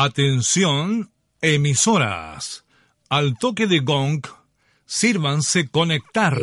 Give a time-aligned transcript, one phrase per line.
[0.00, 1.10] Atención,
[1.40, 2.64] emisoras.
[3.08, 4.24] Al toque de gong,
[4.86, 6.40] sírvanse conectar.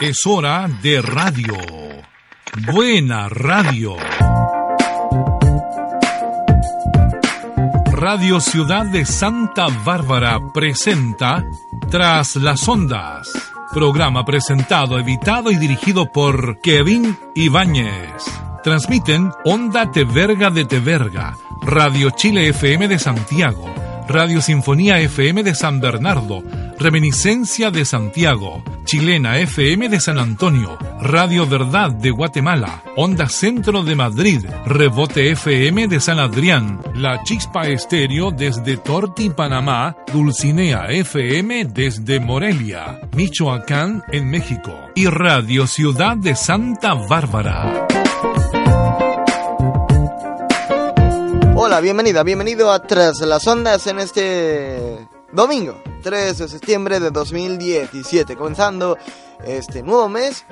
[0.00, 1.54] Es hora de radio.
[2.72, 3.94] Buena radio.
[7.92, 11.44] Radio Ciudad de Santa Bárbara presenta
[11.90, 13.52] Tras las Ondas.
[13.72, 18.24] Programa presentado, editado y dirigido por Kevin Ibáñez.
[18.64, 23.72] Transmiten Onda Teverga de Teverga, Radio Chile FM de Santiago,
[24.10, 26.42] Radio Sinfonía FM de San Bernardo,
[26.80, 33.94] Reminiscencia de Santiago, Chilena FM de San Antonio, Radio Verdad de Guatemala, Onda Centro de
[33.94, 42.18] Madrid, Rebote FM de San Adrián, La Chispa Estéreo desde Torti, Panamá, Dulcinea FM desde
[42.18, 47.86] Morelia, Michoacán en México y Radio Ciudad de Santa Bárbara.
[51.70, 58.34] Hola, bienvenida, bienvenido a Tras las Ondas en este domingo, 3 de septiembre de 2017,
[58.34, 58.98] comenzando
[59.44, 60.44] este nuevo mes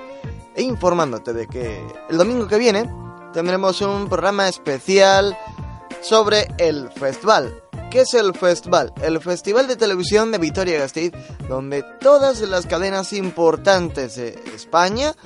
[0.55, 2.89] e informándote de que el domingo que viene
[3.33, 5.37] tendremos un programa especial
[6.03, 7.65] sobre el festival.
[7.91, 8.93] ¿Qué es el festival?
[9.03, 11.11] El Festival de Televisión de Vitoria-Gasteiz,
[11.49, 15.17] donde todas las cadenas importantes de España,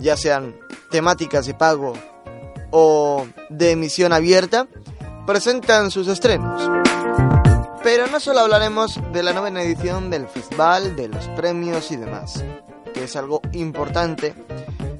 [0.00, 0.56] ya sean
[0.90, 1.92] temáticas de pago
[2.72, 4.66] o de emisión abierta,
[5.28, 6.70] presentan sus estrenos.
[7.82, 12.42] Pero no solo hablaremos de la novena edición del festival, de los premios y demás,
[12.94, 14.34] que es algo importante,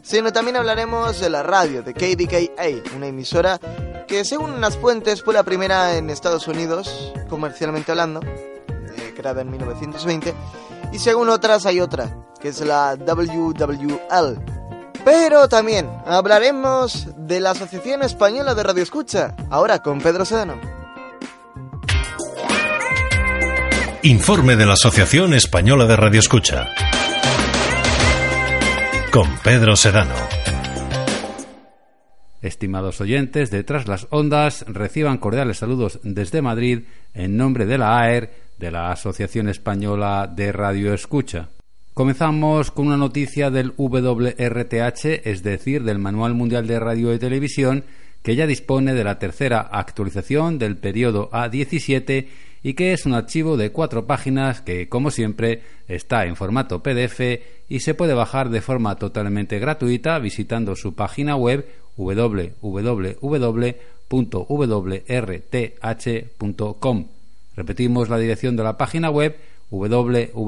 [0.02, 3.58] sino también hablaremos de la radio, de KDKA, una emisora
[4.06, 9.50] que según unas fuentes fue la primera en Estados Unidos, comercialmente hablando, eh, creada en
[9.50, 10.34] 1920,
[10.92, 14.57] y según otras hay otra, que es la WWL.
[15.04, 20.78] Pero también hablaremos de la Asociación Española de Radio Escucha, ahora con Pedro Sedano.
[24.02, 26.68] Informe de la Asociación Española de Radioescucha.
[29.10, 30.14] Con Pedro Sedano.
[32.40, 37.98] Estimados oyentes de Tras las Ondas, reciban cordiales saludos desde Madrid en nombre de la
[37.98, 41.48] AER, de la Asociación Española de Radioescucha.
[41.98, 47.82] Comenzamos con una noticia del WRTH, es decir, del Manual Mundial de Radio y Televisión,
[48.22, 52.28] que ya dispone de la tercera actualización del periodo A17
[52.62, 57.20] y que es un archivo de cuatro páginas que, como siempre, está en formato PDF
[57.68, 61.66] y se puede bajar de forma totalmente gratuita visitando su página web
[61.96, 62.68] www.wrth.com.
[67.56, 69.36] Repetimos la dirección de la página web
[69.70, 70.40] www.wrth.com.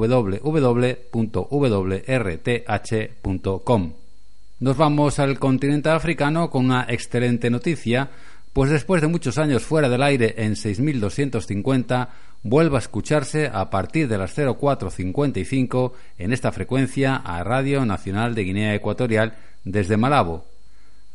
[4.59, 8.09] Nos vamos al continente africano con una excelente noticia
[8.53, 12.09] pues después de muchos años fuera del aire en 6250,
[12.43, 18.43] vuelve a escucharse a partir de las 0455 en esta frecuencia a Radio Nacional de
[18.43, 20.45] Guinea Ecuatorial desde Malabo.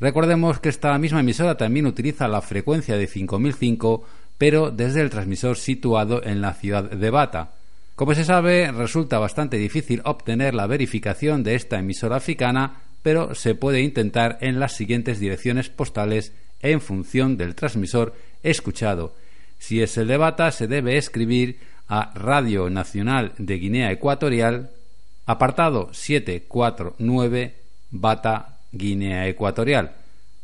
[0.01, 4.05] Recordemos que esta misma emisora también utiliza la frecuencia de 5005,
[4.39, 7.56] pero desde el transmisor situado en la ciudad de Bata.
[7.97, 13.55] Como se sabe, resulta bastante difícil obtener la verificación de esta emisora africana, pero se
[13.55, 19.15] puede intentar en las siguientes direcciones postales en función del transmisor escuchado.
[19.59, 21.59] Si es el de Bata, se debe escribir
[21.89, 24.73] a Radio Nacional de Guinea Ecuatorial,
[25.25, 27.55] apartado 749,
[27.93, 29.93] Bata, Guinea Ecuatorial.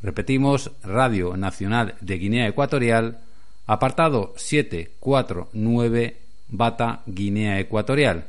[0.03, 3.19] Repetimos, Radio Nacional de Guinea Ecuatorial,
[3.67, 6.22] apartado 749,
[6.53, 8.27] Bata, Guinea Ecuatorial.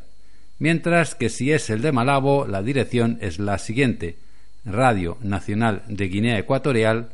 [0.58, 4.18] Mientras que si es el de Malabo, la dirección es la siguiente:
[4.66, 7.10] Radio Nacional de Guinea Ecuatorial,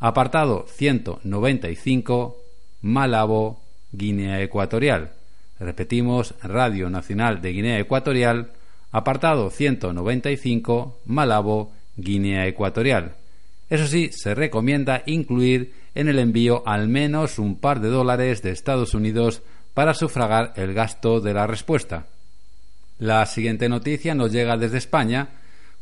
[0.00, 2.36] Apartado 195,
[2.80, 3.60] Malabo,
[3.92, 5.12] Guinea Ecuatorial.
[5.60, 8.50] Repetimos, Radio Nacional de Guinea Ecuatorial,
[8.92, 13.14] apartado 195, Malabo, Guinea Ecuatorial.
[13.68, 18.50] Eso sí, se recomienda incluir en el envío al menos un par de dólares de
[18.50, 19.42] Estados Unidos
[19.76, 22.06] para sufragar el gasto de la respuesta.
[22.98, 25.28] La siguiente noticia nos llega desde España,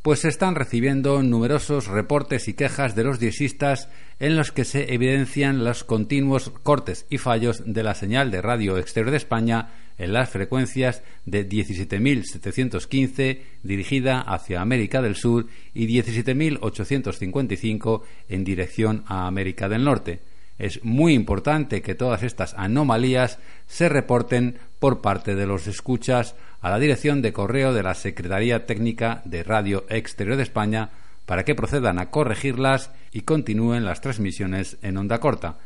[0.02, 3.88] pues se están recibiendo numerosos reportes y quejas de los diexistas
[4.18, 8.78] en los que se evidencian los continuos cortes y fallos de la señal de radio
[8.78, 18.02] exterior de España en las frecuencias de 17.715 dirigida hacia América del Sur y 17.855
[18.28, 20.33] en dirección a América del Norte.
[20.58, 26.68] Es muy importante que todas estas anomalías se reporten por parte de los escuchas a
[26.70, 30.90] la dirección de correo de la Secretaría Técnica de Radio Exterior de España
[31.26, 35.58] para que procedan a corregirlas y continúen las transmisiones en onda corta.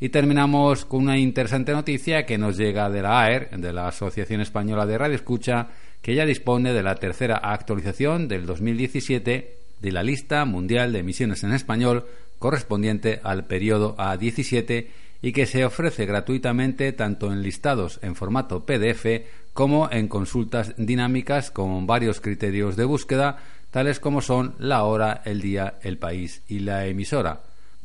[0.00, 4.40] Y terminamos con una interesante noticia que nos llega de la AER, de la Asociación
[4.40, 5.70] Española de Radio Escucha,
[6.00, 11.42] que ya dispone de la tercera actualización del 2017 de la lista mundial de emisiones
[11.42, 12.06] en español
[12.38, 14.86] correspondiente al periodo A17
[15.20, 21.50] y que se ofrece gratuitamente tanto en listados en formato PDF como en consultas dinámicas
[21.50, 23.38] con varios criterios de búsqueda,
[23.70, 27.40] tales como son la hora, el día, el país y la emisora.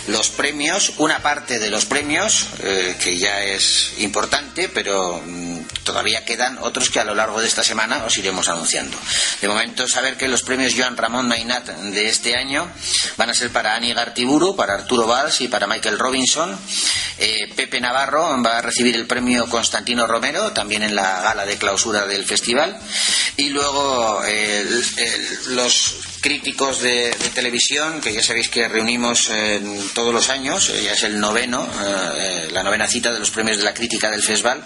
[0.08, 6.26] los premios, una parte de los premios, eh, que ya es importante, pero mm, todavía
[6.26, 8.98] quedan otros que a lo largo de esta semana os iremos anunciando.
[9.42, 12.70] De momento, saber que los premios Joan Ramón Mainat de este año
[13.18, 16.58] van a ser para Ani Gartiburu, para Arturo Valls y para Michael Robinson.
[17.18, 21.58] Eh, Pepe Navarro va a recibir el premio Constantino Romero, también en la gala de
[21.58, 22.80] clausura del festival.
[23.38, 24.22] Y luego
[25.48, 29.30] los críticos de, televisión, que ya sabéis que reunimos
[29.94, 31.68] todos los años, ya es el noveno,
[32.52, 34.64] la novena cita de los premios de la crítica del festival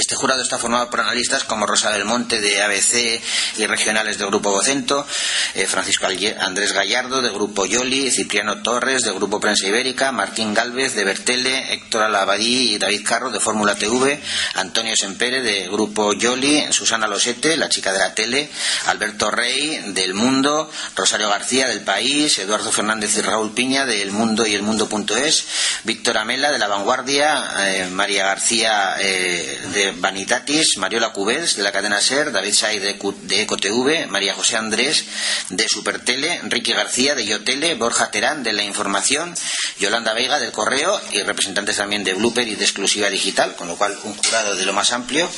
[0.00, 3.20] este jurado está formado por analistas como Rosa del Monte de ABC
[3.56, 5.06] y regionales del Grupo Vocento,
[5.54, 6.06] eh, Francisco
[6.40, 11.72] Andrés Gallardo del Grupo Yoli, Cipriano Torres del Grupo Prensa Ibérica, Martín Galvez de Bertele,
[11.72, 14.20] Héctor Alabadí y David Carro de Fórmula TV,
[14.54, 18.48] Antonio Sempere de Grupo Yoli, Susana Losete, la chica de la tele,
[18.86, 24.46] Alberto Rey del Mundo, Rosario García del País, Eduardo Fernández y Raúl Piña del Mundo
[24.46, 25.46] y el Mundo.es,
[25.84, 31.72] Víctor Amela de La Vanguardia, eh, María García eh, de Vanitatis, Mariola Cubels de la
[31.72, 35.04] cadena SER, David Say de, de EcoTV, María José Andrés
[35.50, 39.34] de Supertele, Enrique García de Yotele, Borja Terán de La Información,
[39.78, 43.76] Yolanda Vega del Correo y representantes también de Blooper y de Exclusiva Digital, con lo
[43.76, 45.28] cual un jurado de lo más amplio.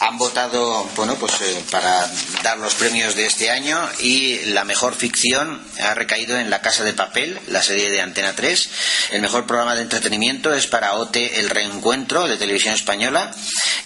[0.00, 2.10] Han votado, bueno, pues eh, para
[2.42, 6.84] dar los premios de este año y la mejor ficción ha recaído en La Casa
[6.84, 8.70] de Papel, la serie de Antena 3.
[9.12, 13.34] El mejor programa de entretenimiento es para OTE El Reencuentro de Televisión Española.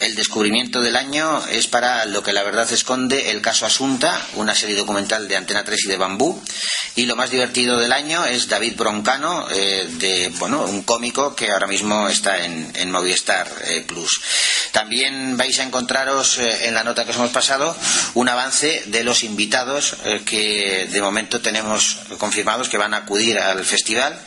[0.02, 4.52] El descubrimiento del año es para Lo que la verdad esconde, el caso Asunta, una
[4.52, 6.42] serie documental de Antena 3 y de Bambú.
[6.96, 11.68] Y lo más divertido del año es David Broncano, eh, bueno, un cómico que ahora
[11.68, 14.20] mismo está en, Movistar eh, Plus.
[14.72, 17.74] También vais a encontraros eh, en la nota que os hemos pasado
[18.14, 23.64] un avance de los invitados que de momento tenemos confirmados que van a acudir al
[23.64, 24.18] festival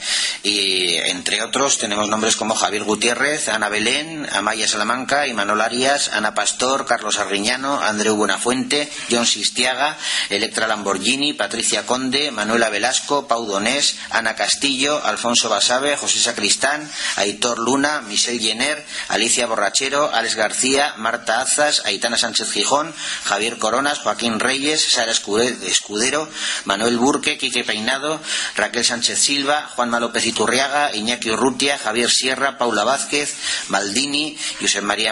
[0.42, 6.36] y entre otros tenemos nombres como Javier Gutiérrez, Ana Belén, Amaya Salamanca y Manuel Ana
[6.36, 9.98] Pastor, Carlos Arriñano, Andreu Buenafuente, John Sistiaga,
[10.30, 17.58] Electra Lamborghini, Patricia Conde, Manuela Velasco, Pau Donés, Ana Castillo, Alfonso Basabe, José Sacristán, Aitor
[17.58, 22.94] Luna, Michelle Jenner, Alicia Borrachero, Alex García, Marta Azas, Aitana Sánchez Gijón,
[23.24, 26.30] Javier Coronas, Joaquín Reyes, Sara Escudero,
[26.66, 28.22] Manuel Burque, Quique Peinado,
[28.56, 33.34] Raquel Sánchez Silva, Juanma López Iturriaga, Iñaki Urrutia, Javier Sierra, Paula Vázquez,
[33.70, 35.12] Maldini, José María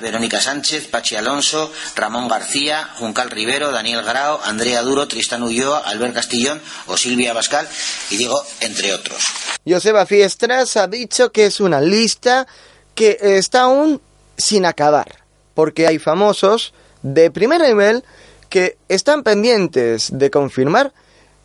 [0.00, 6.14] Verónica Sánchez, Pachi Alonso, Ramón García, Juncal Rivero, Daniel Grao, Andrea Duro, Tristán Ulloa, Albert
[6.14, 7.68] Castillón o Silvia Bascal,
[8.10, 9.22] y digo, entre otros.
[9.68, 12.46] Joseba Fiestras ha dicho que es una lista
[12.94, 14.00] que está aún
[14.36, 15.24] sin acabar,
[15.54, 16.72] porque hay famosos
[17.02, 18.04] de primer nivel
[18.48, 20.92] que están pendientes de confirmar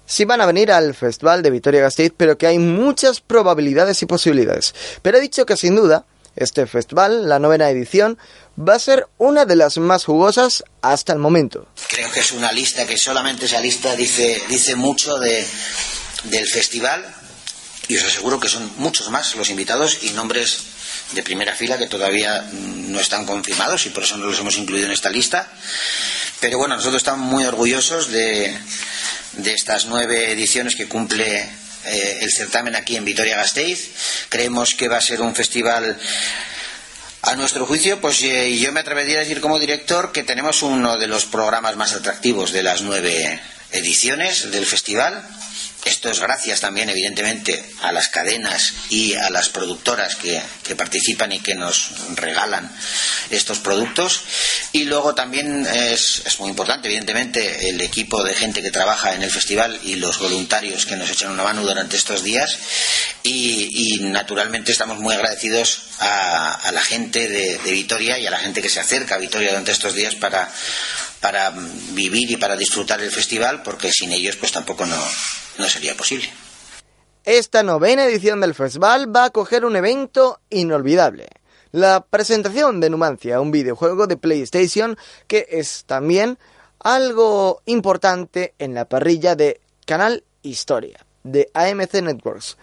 [0.05, 4.73] si van a venir al Festival de Vitoria-Gasteiz, pero que hay muchas probabilidades y posibilidades.
[5.01, 6.05] Pero he dicho que sin duda
[6.37, 8.17] este festival, la novena edición,
[8.57, 11.67] va a ser una de las más jugosas hasta el momento.
[11.89, 15.45] Creo que es una lista que solamente esa lista dice, dice mucho de,
[16.25, 17.05] del festival
[17.87, 20.59] y os aseguro que son muchos más los invitados y nombres
[21.13, 24.87] de primera fila que todavía no están confirmados y por eso no los hemos incluido
[24.87, 25.47] en esta lista.
[26.39, 28.57] Pero bueno, nosotros estamos muy orgullosos de,
[29.33, 31.49] de estas nueve ediciones que cumple
[31.87, 33.89] eh, el certamen aquí en Vitoria-Gasteiz.
[34.29, 35.97] Creemos que va a ser un festival
[37.23, 40.97] a nuestro juicio, pues eh, yo me atrevería a decir como director que tenemos uno
[40.97, 43.41] de los programas más atractivos de las nueve
[43.71, 45.27] ediciones del festival.
[45.87, 50.41] Esto es gracias también, evidentemente, a las cadenas y a las productoras que,
[50.75, 52.69] participan y que nos regalan
[53.29, 54.21] estos productos.
[54.73, 59.31] Y luego también es, muy importante, evidentemente, el equipo de gente que trabaja en el
[59.31, 62.57] festival y los voluntarios que nos echan una mano durante estos días.
[63.23, 68.69] Y, naturalmente estamos muy agradecidos a, la gente de, Vitoria y a la gente que
[68.69, 70.51] se acerca a Vitoria durante estos días para
[71.21, 71.51] para
[71.93, 74.95] vivir y para disfrutar el festival, porque sin ellos pues tampoco no,
[75.57, 76.29] no sería posible.
[77.23, 81.27] Esta novena edición del festival va a coger un evento inolvidable.
[81.71, 84.97] La presentación de Numancia, un videojuego de PlayStation
[85.27, 86.39] que es también
[86.79, 92.57] algo importante en la parrilla de Canal Historia, de AMC Networks.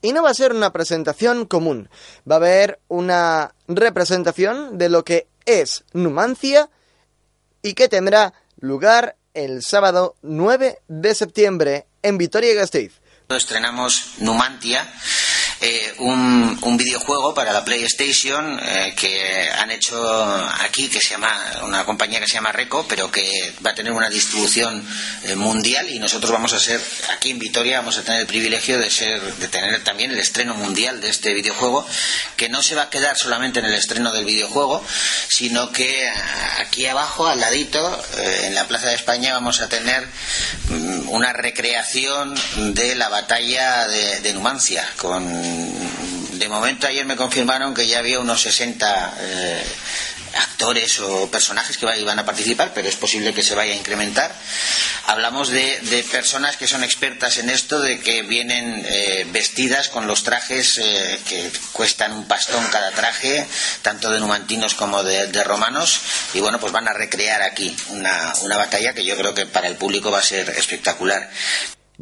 [0.00, 1.88] Y no va a ser una presentación común,
[2.28, 6.68] va a haber una representación de lo que es Numancia
[7.62, 12.92] y que tendrá lugar el sábado 9 de septiembre en Vitoria-Gasteiz.
[13.28, 14.86] Estrenamos Numantia
[15.64, 19.96] eh, un, videojuego para la PlayStation eh, que han hecho
[20.60, 21.30] aquí, que se llama,
[21.62, 24.84] una compañía que se llama Reco, pero que va a tener una distribución
[25.22, 26.80] eh, mundial y nosotros vamos a ser,
[27.14, 30.54] aquí en Vitoria, vamos a tener el privilegio de ser, de tener también el estreno
[30.54, 31.86] mundial de este videojuego,
[32.36, 34.84] que no se va a quedar solamente en el estreno del videojuego,
[35.28, 36.10] sino que
[36.58, 38.02] aquí abajo, al ladito,
[38.42, 40.08] en la Plaza de España, vamos a tener
[40.68, 42.34] mm, una recreación
[42.74, 45.51] de la batalla de, de Numancia, con
[46.32, 49.64] de momento ayer me confirmaron que ya había unos 60 eh,
[50.34, 54.34] actores o personajes que van a participar, pero es posible que se vaya a incrementar.
[55.06, 60.22] Hablamos de, personas que son expertas en esto, de que vienen eh, vestidas con los
[60.22, 63.46] trajes eh, que cuestan un pastón cada traje,
[63.82, 66.00] tanto de numantinos como de, romanos,
[66.34, 69.76] y bueno, pues van a recrear aquí una batalla que yo creo que para el
[69.76, 71.30] público va a ser espectacular.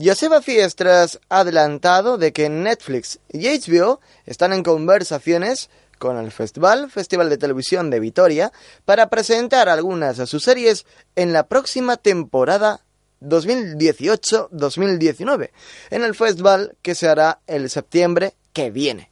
[0.03, 6.91] Joseba Fiestras ha adelantado de que Netflix y HBO están en conversaciones con el Festival,
[6.91, 8.51] Festival de Televisión de Vitoria,
[8.87, 12.81] para presentar algunas de sus series en la próxima temporada
[13.21, 15.51] 2018-2019,
[15.91, 19.11] en el festival que se hará el septiembre que viene.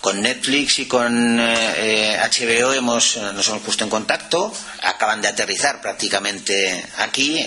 [0.00, 5.20] Con Netflix y con HBO eh, eh, hemos, eh, nos hemos puesto en contacto, acaban
[5.20, 7.44] de aterrizar prácticamente aquí,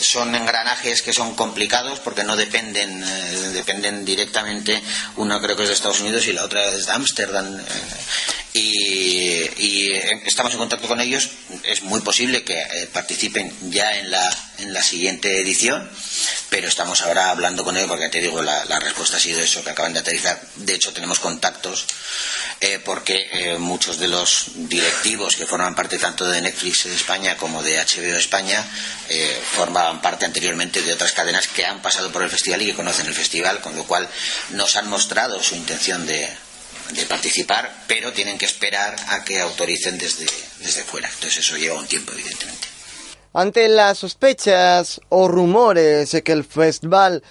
[0.00, 3.04] son engranajes que son complicados porque no dependen,
[3.52, 4.82] dependen directamente,
[5.16, 7.58] una creo que es de Estados Unidos y la otra es de Ámsterdam,
[8.58, 9.92] y,
[10.24, 11.30] estamos en contacto con ellos.
[11.62, 15.88] Es muy posible que eh, participen ya en la, en la siguiente edición,
[16.48, 19.70] pero estamos ahora hablando con ellos porque te digo, la, respuesta ha sido eso, que
[19.70, 20.40] acaban de aterrizar.
[20.56, 21.86] De hecho, tenemos contactos
[22.60, 27.76] eh, porque eh, muchos de los directivos que forman parte de Netflix España como de
[27.76, 28.64] HBO España
[29.52, 33.06] formaban parte anteriormente de otras cadenas que han pasado por el festival y que conocen
[33.06, 34.08] el festival, con lo cual
[34.50, 36.28] nos han mostrado su intención de
[36.92, 40.26] de participar, pero tienen que esperar a que autoricen desde,
[40.60, 41.08] desde fuera.
[41.08, 42.68] Entonces eso lleva un tiempo, evidentemente.
[43.32, 47.22] Ante las sospechas o rumores de que el festival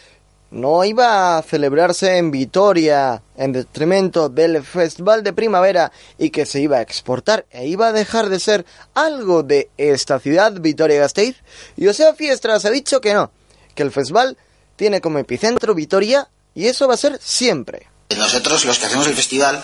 [0.56, 6.62] no iba a celebrarse en Vitoria en detrimento del Festival de Primavera y que se
[6.62, 11.36] iba a exportar e iba a dejar de ser algo de esta ciudad, Vitoria-Gasteiz,
[11.78, 13.32] José Fiestras ha dicho que no,
[13.76, 14.38] que el festival
[14.78, 17.88] tiene como epicentro Vitoria y eso va a ser siempre.
[18.16, 19.62] Nosotros, los que hacemos el festival,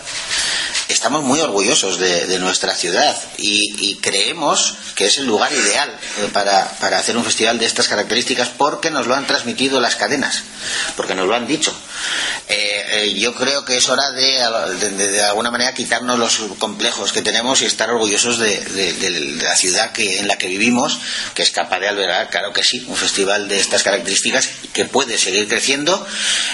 [0.91, 6.97] estamos muy orgullosos de, nuestra ciudad y, creemos que es el lugar ideal eh, para,
[6.97, 10.43] hacer un festival de estas características porque nos lo han transmitido las cadenas,
[10.95, 11.73] porque nos lo han dicho.
[12.49, 17.21] Eh, eh, yo creo que es hora de, de, alguna manera quitarnos los complejos que
[17.21, 20.99] tenemos y estar orgullosos de, la ciudad que, en la que vivimos,
[21.33, 25.17] que es capaz de albergar, claro que sí, un festival de estas características que puede
[25.17, 26.05] seguir creciendo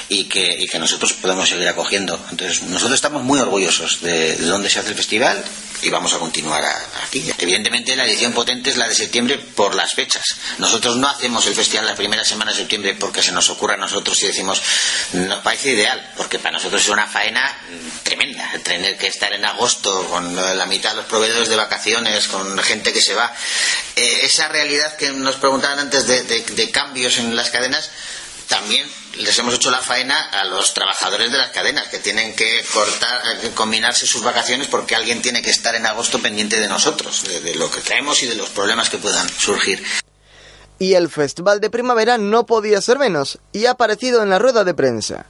[0.10, 2.20] y que, y que nosotros podemos seguir acogiendo.
[2.32, 5.44] Entonces, nosotros estamos muy orgullosos de de, dónde se hace el festival
[5.82, 6.64] y vamos a continuar
[7.06, 7.30] aquí.
[7.38, 10.24] Evidentemente la edición potente es la de septiembre por las fechas.
[10.58, 13.78] Nosotros no hacemos el festival la primera semana de septiembre porque se nos ocurra a
[13.78, 14.62] nosotros y decimos,
[15.38, 17.58] nos parece ideal, porque para nosotros es una faena
[18.04, 22.58] tremenda, tener que estar en agosto con la mitad de los proveedores de vacaciones, con
[22.60, 23.34] gente que se va.
[23.96, 27.92] Eh, esa realidad que nos preguntaban antes de cambios en las cadenas,
[28.48, 28.88] también
[29.20, 33.22] les hemos hecho la faena a los trabajadores de las cadenas que tienen que cortar,
[33.44, 37.56] eh, combinarse sus vacaciones porque alguien tiene que estar en agosto pendiente de nosotros, de,
[37.56, 39.84] lo que traemos y de los problemas que puedan surgir.
[40.80, 44.64] Y el Festival de Primavera no podía ser menos y ha aparecido en la rueda
[44.64, 45.26] de prensa.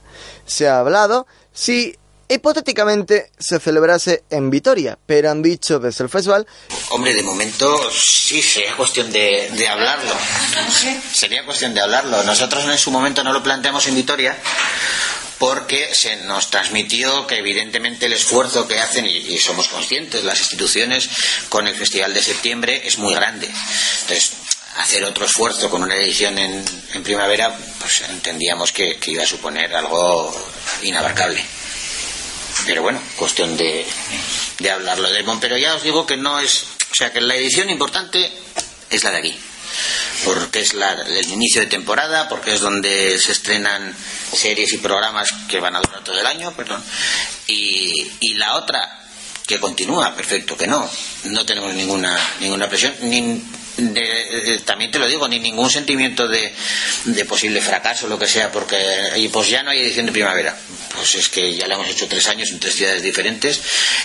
[0.46, 1.96] Se ha hablado si
[2.28, 6.46] hipotéticamente se celebrase en Vitoria, pero han dicho desde el festival...
[6.90, 10.12] Hombre, de momento sí, sería cuestión de, de hablarlo.
[11.12, 12.22] Sería cuestión de hablarlo.
[12.24, 14.36] Nosotros en su momento no lo planteamos en Vitoria
[15.38, 21.08] porque se nos transmitió que evidentemente el esfuerzo que hacen, y, somos conscientes, las instituciones
[21.48, 23.46] con el Festival de Septiembre es muy grande.
[23.46, 24.32] Entonces,
[24.88, 26.64] hacer otro esfuerzo con una edición en,
[27.04, 30.34] primavera, pues entendíamos que iba a suponer algo
[30.82, 31.44] inabarcable.
[32.64, 33.86] Pero bueno, cuestión de,
[34.60, 37.68] de hablarlo de Pero ya os digo que no es, o sea, que la edición
[37.68, 38.32] importante
[38.88, 39.38] es la de aquí,
[40.24, 43.94] porque es la, el inicio de temporada, porque es donde se estrenan
[44.32, 46.82] series y programas que van a durar todo el año, perdón,
[47.46, 49.04] y, y la otra
[49.46, 50.88] que continúa, perfecto, que no,
[51.24, 53.42] no tenemos ninguna ninguna presión, ni,
[54.64, 56.52] también te lo digo, ni ningún sentimiento de,
[57.04, 58.76] de posible fracaso, lo que sea, porque
[59.16, 60.56] y pues ya no hay edición de primavera.
[60.94, 63.60] Pues es que ya lo hemos hecho tres años en tres ciudades diferentes.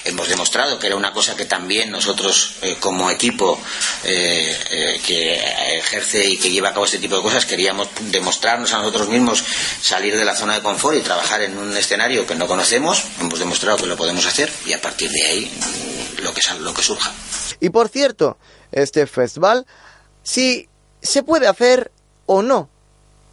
[0.05, 3.59] Hemos demostrado que era una cosa que también nosotros, eh, como equipo
[4.03, 5.33] eh, eh, que
[5.77, 9.43] ejerce y que lleva a cabo este tipo de cosas, queríamos demostrarnos a nosotros mismos
[9.81, 13.03] salir de la zona de confort y trabajar en un escenario que no conocemos.
[13.19, 15.51] Hemos demostrado que lo podemos hacer y a partir de ahí
[16.21, 17.11] lo que, lo que surja.
[17.59, 18.37] Y por cierto,
[18.73, 19.65] este festival,
[20.21, 20.67] si
[21.01, 21.91] se puede hacer
[22.25, 22.69] o no.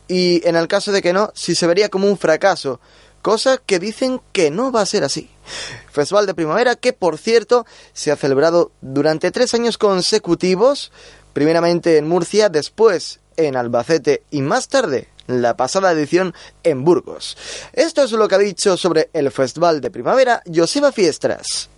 [0.09, 2.81] Y en el caso de que no, si se vería como un fracaso,
[3.22, 5.31] cosa que dicen que no va a ser así.
[5.92, 10.90] Festival de Primavera que, por cierto, se ha celebrado durante tres años consecutivos,
[11.33, 17.37] primeramente en Murcia, después en Albacete y más tarde la pasada edición en Burgos.
[17.72, 21.70] Esto es lo que ha dicho sobre el Festival de Primavera Joseba Fiestras.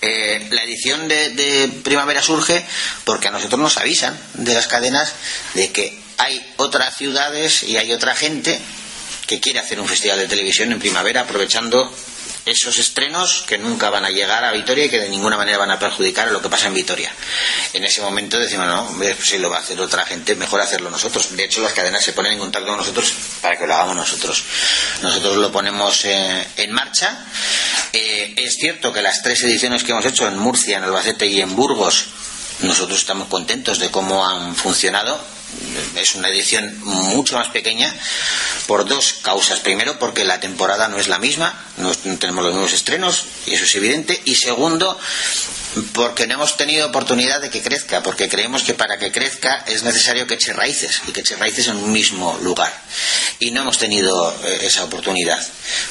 [0.00, 2.64] Eh, la edición de, de primavera surge
[3.04, 5.14] porque a nosotros nos avisan de las cadenas
[5.54, 8.60] de que hay otras ciudades y hay otra gente
[9.26, 11.92] que quiere hacer un festival de televisión en primavera aprovechando
[12.50, 15.70] esos estrenos que nunca van a llegar a Vitoria y que de ninguna manera van
[15.70, 17.12] a perjudicar a lo que pasa en Vitoria.
[17.72, 20.90] En ese momento decimos, no, pues si lo va a hacer otra gente, mejor hacerlo
[20.90, 21.36] nosotros.
[21.36, 24.44] De hecho, las cadenas se ponen en contacto con nosotros para que lo hagamos nosotros.
[25.02, 27.26] Nosotros lo ponemos eh, en marcha.
[27.92, 31.40] Eh, es cierto que las tres ediciones que hemos hecho en Murcia, en Albacete y
[31.40, 32.06] en Burgos,
[32.60, 35.38] nosotros estamos contentos de cómo han funcionado
[35.96, 37.92] es una edición mucho más pequeña
[38.66, 39.60] por dos causas.
[39.60, 43.64] Primero, porque la temporada no es la misma, no tenemos los mismos estrenos, y eso
[43.64, 44.20] es evidente.
[44.24, 44.98] Y segundo,
[45.92, 49.82] porque no hemos tenido oportunidad de que crezca, porque creemos que para que crezca es
[49.82, 52.72] necesario que eche raíces y que eche raíces en un mismo lugar.
[53.38, 55.44] Y no hemos tenido eh, esa oportunidad,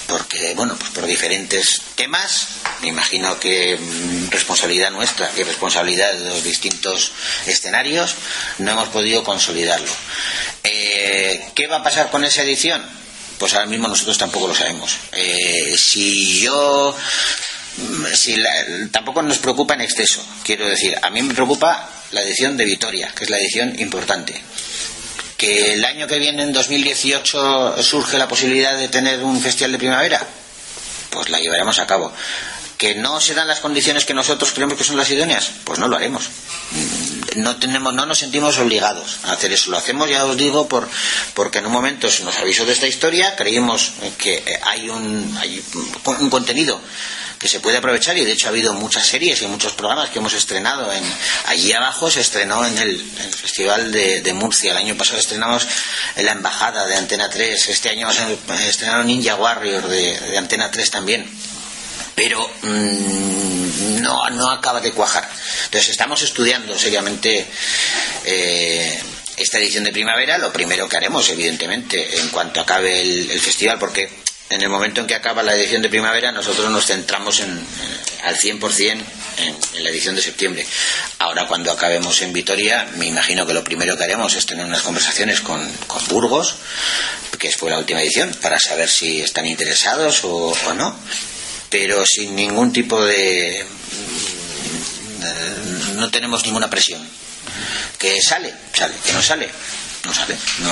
[0.08, 2.48] porque, bueno, pues por diferentes temas,
[2.82, 7.12] me imagino que mm, responsabilidad nuestra y responsabilidad de los distintos
[7.46, 8.16] escenarios,
[8.60, 9.92] no hemos podido consolidarlo.
[10.64, 12.84] Eh, ¿Qué va a pasar con esa edición?
[13.38, 14.98] Pues ahora mismo nosotros tampoco lo sabemos.
[15.12, 16.96] Eh, si yo
[18.14, 18.36] si
[18.92, 20.26] tampoco nos preocupa en exceso.
[20.44, 24.42] Quiero decir, a mí me preocupa la edición de Vitoria, que es la edición importante.
[25.38, 29.78] Que el año que viene, en 2018, surge la posibilidad de tener un festival de
[29.78, 30.26] primavera,
[31.12, 32.12] pues la llevaremos a cabo.
[32.78, 35.50] ¿Que no se dan las condiciones que nosotros creemos que son las idóneas?
[35.64, 36.30] Pues no lo haremos.
[37.36, 39.72] No, tenemos, no nos sentimos obligados a hacer eso.
[39.72, 40.88] Lo hacemos, ya os digo, por,
[41.34, 45.64] porque en un momento se nos avisó de esta historia, creímos que hay un, hay
[46.06, 46.80] un contenido
[47.38, 50.20] que se puede aprovechar y de hecho ha habido muchas series y muchos programas que
[50.20, 51.04] hemos estrenado en
[51.46, 55.68] allí abajo se estrenó en el, Festival de, Murcia el año pasado estrenamos
[56.16, 58.08] en la embajada de Antena 3 este año
[58.68, 61.30] estrenaron Ninja Warrior de, Antena 3 también
[62.18, 65.30] pero mm, no, no acaba de cuajar
[65.68, 67.46] entonces estamos estudiando seriamente
[68.26, 69.00] eh,
[69.36, 74.10] esta edición de primavera, lo primero que haremos, evidentemente, en cuanto acabe el festival, porque
[74.50, 77.60] en el momento en que acaba la edición de primavera, nosotros nos centramos en,
[78.24, 79.06] al 100% en,
[79.76, 80.66] en la edición de septiembre.
[81.20, 84.82] Ahora, cuando acabemos en Vitoria, me imagino que lo primero que haremos es tener unas
[84.82, 85.70] conversaciones con,
[86.08, 86.56] Burgos,
[87.38, 90.98] que fue la última edición, para saber si están interesados o, no,
[91.70, 93.66] pero sin ningún tipo de.
[95.96, 97.02] No tenemos ninguna presión.
[97.98, 99.50] Que sale, sale, que no sale,
[100.06, 100.70] no sale, no.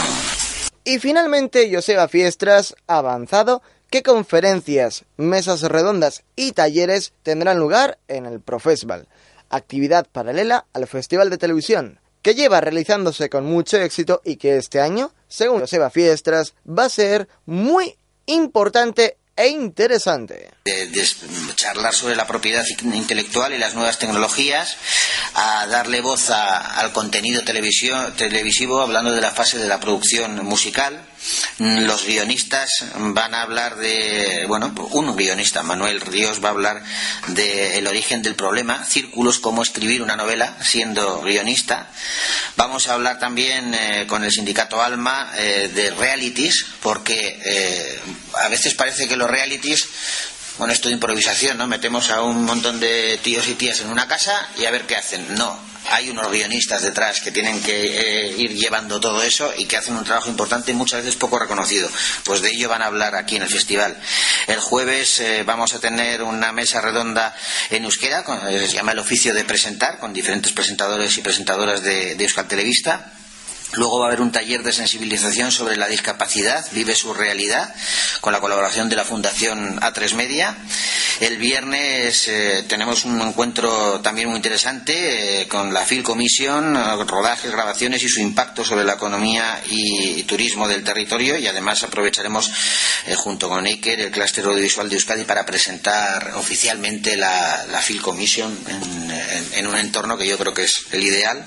[0.83, 8.27] Y finalmente Joseba Fiestras ha avanzado qué conferencias, mesas redondas y talleres tendrán lugar en
[8.27, 9.07] el Profesval,
[9.49, 14.79] actividad paralela al Festival de Televisión, que lleva realizándose con mucho éxito y que este
[14.79, 20.51] año, según Joseba Fiestras, va a ser muy importante e interesante.
[20.63, 21.05] De,
[21.55, 24.77] charlar sobre la propiedad intelectual y las nuevas tecnologías,
[25.33, 31.05] a darle voz al contenido televisivo hablando de la fase de la producción musical,
[31.59, 36.83] los guionistas van a hablar de, bueno, un guionista, Manuel Ríos, va a hablar
[37.27, 41.89] del origen del problema, círculos, cómo escribir una novela siendo guionista.
[42.57, 47.99] Vamos a hablar también eh, con el sindicato Alma eh, de realities, porque eh,
[48.43, 49.87] a veces parece que los realities
[50.57, 51.67] bueno, esto de improvisación, ¿no?
[51.67, 54.95] Metemos a un montón de tíos y tías en una casa y a ver qué
[54.95, 55.35] hacen.
[55.35, 55.59] No,
[55.91, 59.95] hay unos guionistas detrás que tienen que eh, ir llevando todo eso y que hacen
[59.95, 61.89] un trabajo importante y muchas veces poco reconocido.
[62.23, 63.97] Pues de ello van a hablar aquí en el festival.
[64.47, 67.35] El jueves eh, vamos a tener una mesa redonda
[67.69, 72.23] en euskera, se llama el oficio de presentar, con diferentes presentadores y presentadoras de, de
[72.23, 72.47] Euskal
[73.73, 77.73] Luego va a haber un taller de sensibilización sobre la discapacidad, Vive su realidad,
[78.21, 80.55] con la colaboración de la Fundación A3 Media.
[81.19, 86.75] El viernes eh, tenemos un encuentro también muy interesante eh, con la Phil Commission,
[87.07, 91.37] rodajes, grabaciones y su impacto sobre la economía y, turismo del territorio.
[91.37, 92.51] Y además aprovecharemos,
[93.07, 98.01] eh, junto con Eiker, el clúster audiovisual de Euskadi para presentar oficialmente la, la Phil
[98.01, 98.57] Commission
[99.53, 101.45] en un entorno que yo creo que es el ideal.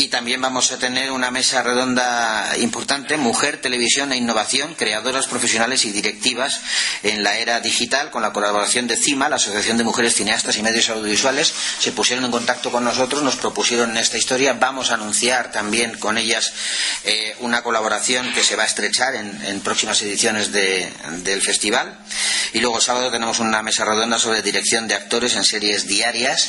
[0.00, 5.84] Y también vamos a tener una mesa redonda importante, Mujer, Televisión e Innovación, creadoras profesionales
[5.84, 6.62] y directivas
[7.02, 10.62] en la era digital, con la colaboración de CIMA, la Asociación de Mujeres Cineastas y
[10.62, 11.52] Medios Audiovisuales.
[11.80, 14.54] Se pusieron en contacto con nosotros, nos propusieron esta historia.
[14.54, 16.50] Vamos a anunciar también con ellas
[17.04, 21.98] eh, una colaboración que se va a estrechar en, próximas ediciones del festival.
[22.54, 26.48] Y luego sábado tenemos una mesa redonda sobre dirección de actores en series diarias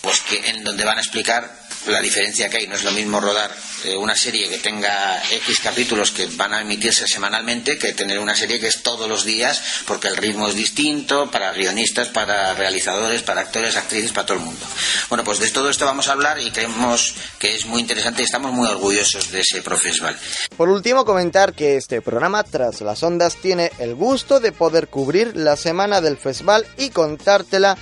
[0.00, 2.66] pues que en donde van a explicar la diferencia que hay.
[2.66, 6.60] No es lo mismo rodar eh, una serie que tenga X capítulos que van a
[6.60, 10.54] emitirse semanalmente que tener una serie que es todos los días porque el ritmo es
[10.54, 14.66] distinto para guionistas, para realizadores, para actores, actrices, para todo el mundo.
[15.08, 18.24] Bueno, pues de todo esto vamos a hablar y creemos que es muy interesante y
[18.24, 20.18] estamos muy orgullosos de ese profesional.
[20.56, 25.36] Por último, comentar que este programa Tras las Ondas tiene el gusto de poder cubrir
[25.36, 27.76] la semana del festival y contártela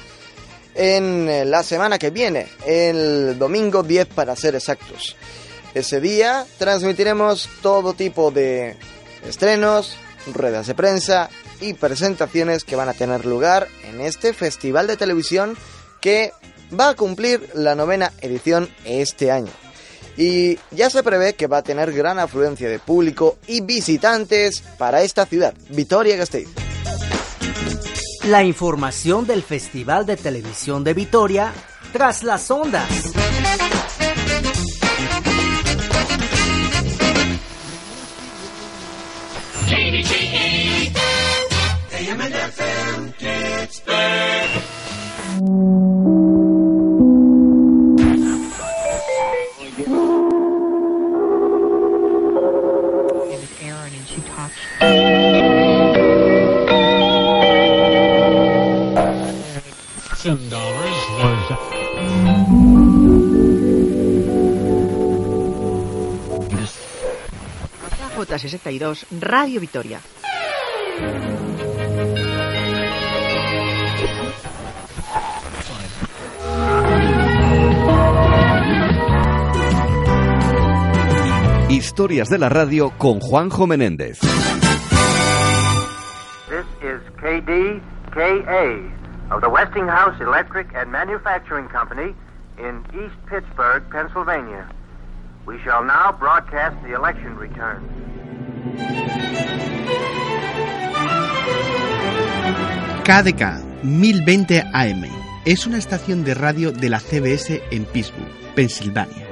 [0.78, 5.16] en eh, la semana que viene, el domingo 10 para ser exactos.
[5.74, 8.76] Ese día transmitiremos todo tipo de
[9.26, 9.96] estrenos,
[10.32, 15.56] ruedas de prensa y presentaciones que van a tener lugar en este festival de televisión
[16.00, 16.32] que
[16.78, 19.50] va a cumplir la novena edición este año.
[20.16, 25.02] Y ya se prevé que va a tener gran afluencia de público y visitantes para
[25.02, 26.67] esta ciudad, Vitoria-Gasteiz.
[28.24, 31.52] La información del Festival de Televisión de Vitoria
[31.92, 32.88] tras las ondas.
[68.26, 70.00] J62 Radio Vitoria.
[81.70, 84.18] Historias de la radio con Juanjo Menéndez.
[86.48, 88.97] This is KDKA
[89.30, 92.14] of the Westinghouse Electric and Manufacturing Company
[92.58, 94.68] in East Pittsburgh, Pennsylvania.
[95.46, 97.88] We shall now broadcast the election returns.
[103.04, 105.04] KDK 1020 AM
[105.46, 109.26] es una estación de radio de la CBS en Pittsburgh, Pensilvania,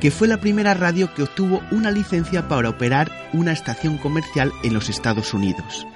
[0.00, 4.74] que fue la primera radio que obtuvo una licencia para operar una estación comercial en
[4.74, 5.86] los Estados Unidos.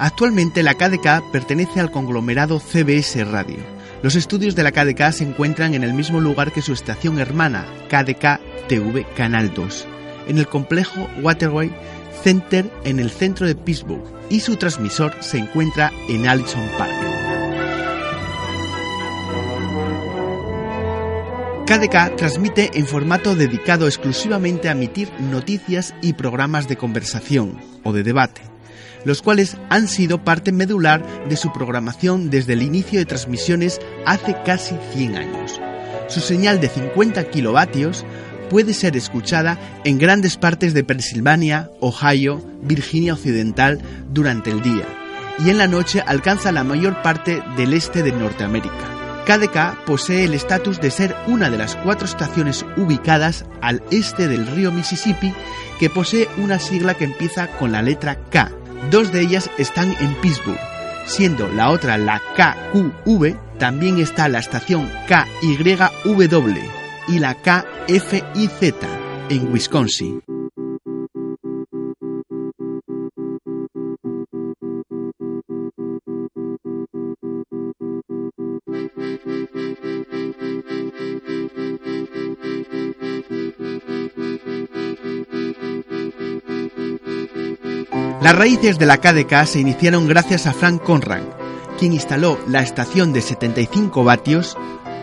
[0.00, 3.58] Actualmente la KDK pertenece al conglomerado CBS Radio.
[4.02, 7.66] Los estudios de la KDK se encuentran en el mismo lugar que su estación hermana,
[7.90, 9.86] KDK TV Canal 2,
[10.28, 11.70] en el complejo Waterway
[12.24, 16.94] Center en el centro de Pittsburgh y su transmisor se encuentra en Allison Park.
[21.66, 28.02] KDK transmite en formato dedicado exclusivamente a emitir noticias y programas de conversación o de
[28.02, 28.49] debate,
[29.04, 34.36] los cuales han sido parte medular de su programación desde el inicio de transmisiones hace
[34.44, 35.60] casi 100 años.
[36.08, 38.04] Su señal de 50 kilovatios
[38.50, 43.80] puede ser escuchada en grandes partes de Pensilvania, Ohio, Virginia Occidental
[44.12, 44.84] durante el día
[45.44, 49.00] y en la noche alcanza la mayor parte del este de Norteamérica.
[49.26, 54.46] KDK posee el estatus de ser una de las cuatro estaciones ubicadas al este del
[54.46, 55.32] río Mississippi
[55.78, 58.50] que posee una sigla que empieza con la letra K.
[58.88, 60.58] Dos de ellas están en Pittsburgh,
[61.06, 66.58] siendo la otra la KQV, también está la estación KYW
[67.08, 68.74] y la KFIZ
[69.28, 70.22] en Wisconsin.
[88.20, 91.26] Las raíces de la KDK se iniciaron gracias a Frank Conran,
[91.78, 94.58] quien instaló la estación de 75 vatios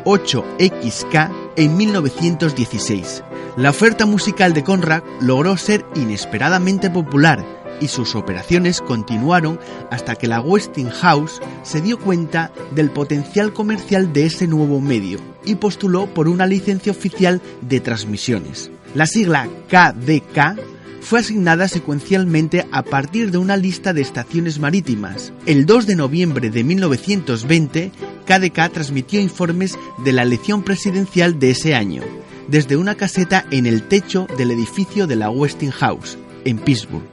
[0.06, 3.24] 8XK en 1916.
[3.56, 7.44] La oferta musical de Conrad logró ser inesperadamente popular
[7.82, 14.28] y sus operaciones continuaron hasta que la Westinghouse se dio cuenta del potencial comercial de
[14.28, 18.70] ese nuevo medio y postuló por una licencia oficial de transmisiones.
[18.94, 25.32] La sigla KDK fue asignada secuencialmente a partir de una lista de estaciones marítimas.
[25.46, 27.92] El 2 de noviembre de 1920,
[28.26, 32.04] KDK transmitió informes de la elección presidencial de ese año,
[32.48, 37.08] desde una caseta en el techo del edificio de la Westinghouse, en Pittsburgh.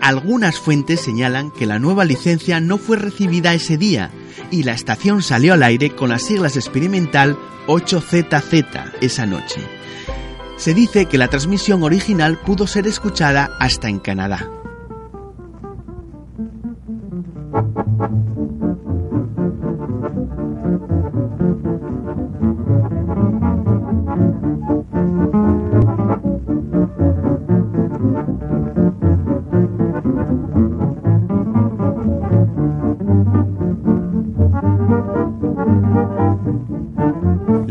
[0.00, 4.10] Algunas fuentes señalan que la nueva licencia no fue recibida ese día
[4.50, 9.77] y la estación salió al aire con las siglas experimental 8ZZ esa noche.
[10.58, 14.50] Se dice que la transmisión original pudo ser escuchada hasta en Canadá.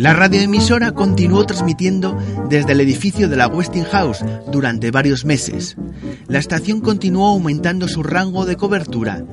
[0.08, 2.18] La radioemisora continuó transmitiendo
[2.48, 5.76] desde el edificio de la Westinghouse durante varios meses.
[6.30, 9.26] La estación continuó aumentando su rango de cobertura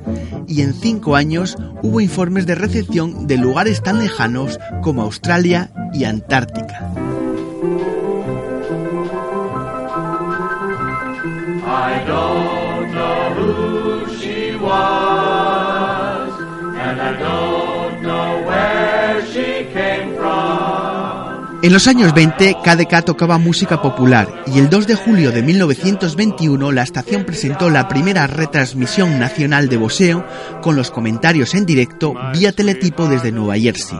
[0.49, 6.03] y en cinco años hubo informes de recepción de lugares tan lejanos como Australia y
[6.03, 6.84] Antártica.
[21.65, 26.71] En los años 20, KDK tocaba música popular y el 2 de julio de 1921
[26.71, 30.23] la estación presentó la primera retransmisión nacional de boxeo
[30.61, 33.97] con los comentarios en directo vía teletipo desde Nueva Jersey.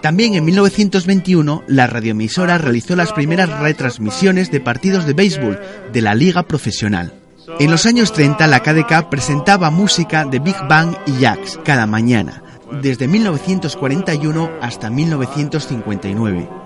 [0.00, 5.60] También en 1921 la radioemisora realizó las primeras retransmisiones de partidos de béisbol
[5.92, 7.12] de la liga profesional.
[7.58, 12.42] En los años 30 la KDK presentaba música de Big Bang y Jacks cada mañana,
[12.80, 16.59] desde 1941 hasta 1959.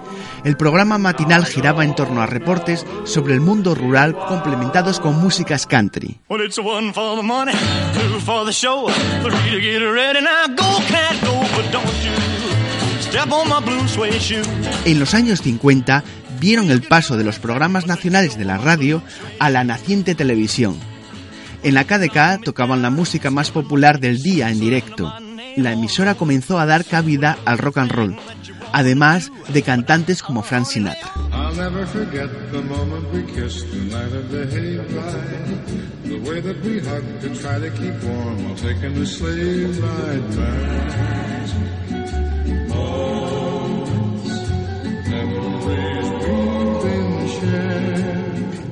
[0.45, 5.67] El programa matinal giraba en torno a reportes sobre el mundo rural complementados con músicas
[5.67, 6.21] country.
[14.85, 16.05] En los años 50
[16.41, 19.03] vieron el paso de los programas nacionales de la radio
[19.39, 20.77] a la naciente televisión.
[21.63, 25.15] En la KDK tocaban la música más popular del día en directo.
[25.57, 28.17] La emisora comenzó a dar cabida al rock and roll,
[28.75, 31.13] además de cantantes como Frank Sinatra.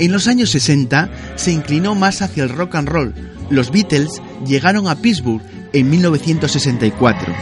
[0.01, 3.15] En los años 60 se inclinó más hacia el rock and roll.
[3.51, 7.33] Los Beatles llegaron a Pittsburgh en 1964.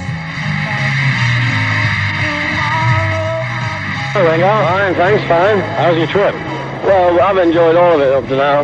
[4.12, 4.46] Hey, Ringo.
[4.46, 5.60] Fine, thanks, fine.
[5.78, 6.34] How's your trip?
[6.84, 8.62] Well, I've enjoyed all of it up to now.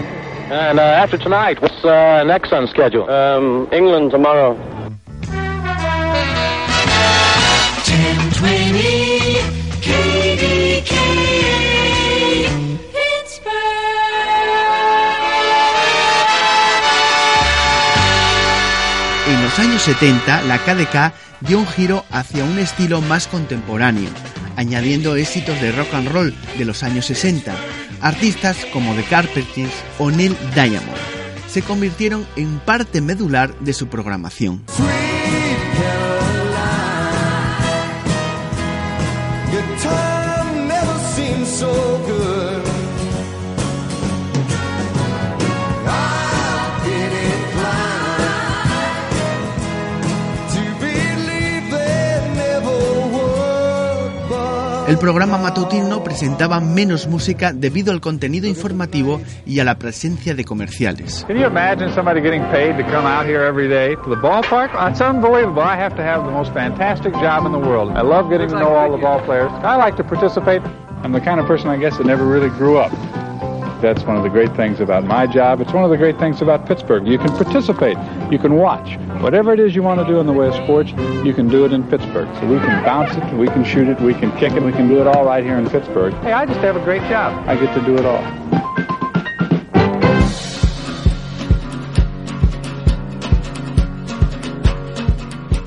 [0.51, 3.09] And uh, after tonight, what's uh, next on schedule?
[3.09, 4.55] Um, England tomorrow.
[7.85, 9.39] 1020
[9.81, 10.93] KDK
[19.29, 24.09] En los años 70, la KDK dio un giro hacia un estilo más contemporáneo,
[24.57, 27.55] añadiendo éxitos de rock and roll de los años 60.
[28.01, 31.17] Artistas como The Carpenters o Neil Diamond
[31.49, 34.63] se convirtieron en parte medular de su programación.
[54.89, 60.45] El programa matutino presentaba menos música debido al contenido informativo y a la presencia de
[60.45, 61.25] comerciales.
[61.27, 64.71] Can you imagine somebody getting paid to come out here every day to the ballpark?
[64.89, 65.63] It's unbelievable.
[65.63, 67.91] I have to have the most fantastic job in the world.
[67.97, 69.51] I love getting to know all the ball players.
[69.65, 70.63] I like to participate.
[71.03, 72.93] I'm the kind of person, I guess, that never really grew up.
[73.87, 75.61] That's one of the great things about my job.
[75.61, 77.07] It's one of the great things about Pittsburgh.
[77.07, 77.97] You can participate.
[78.33, 78.99] You can watch.
[79.23, 80.91] Whatever it is you want to do in the way of sports,
[81.25, 82.27] you can do it in Pittsburgh.
[82.41, 84.89] So we can bounce it, we can shoot it, we can kick it, we can
[84.89, 86.13] do it all right here in Pittsburgh.
[86.15, 87.49] Hey, I just have a great job.
[87.49, 89.06] I get to do it all.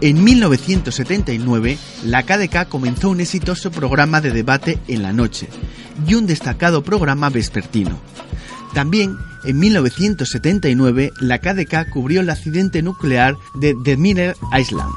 [0.02, 5.50] En 1979, la KDK comenzó un exitoso programa de debate en la noche
[6.08, 8.00] y un destacado programa vespertino.
[8.74, 14.92] También, en 1979, la KDK cubrió el accidente nuclear de The Miller Island.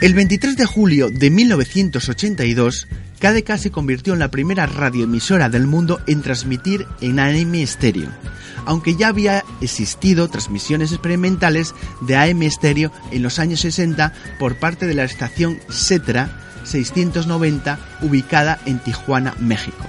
[0.00, 2.88] El 23 de julio de 1982,
[3.20, 8.08] KDK se convirtió en la primera radioemisora del mundo en transmitir en AM estéreo,
[8.66, 14.86] aunque ya había existido transmisiones experimentales de AM estéreo en los años 60 por parte
[14.86, 16.30] de la estación Cetra
[16.64, 19.84] 690 ubicada en Tijuana, México.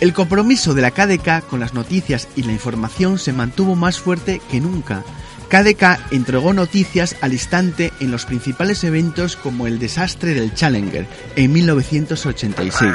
[0.00, 4.40] El compromiso de la KDK con las noticias y la información se mantuvo más fuerte
[4.50, 5.04] que nunca.
[5.48, 11.52] KDK entregó noticias al instante en los principales eventos como el desastre del Challenger en
[11.52, 12.92] 1986.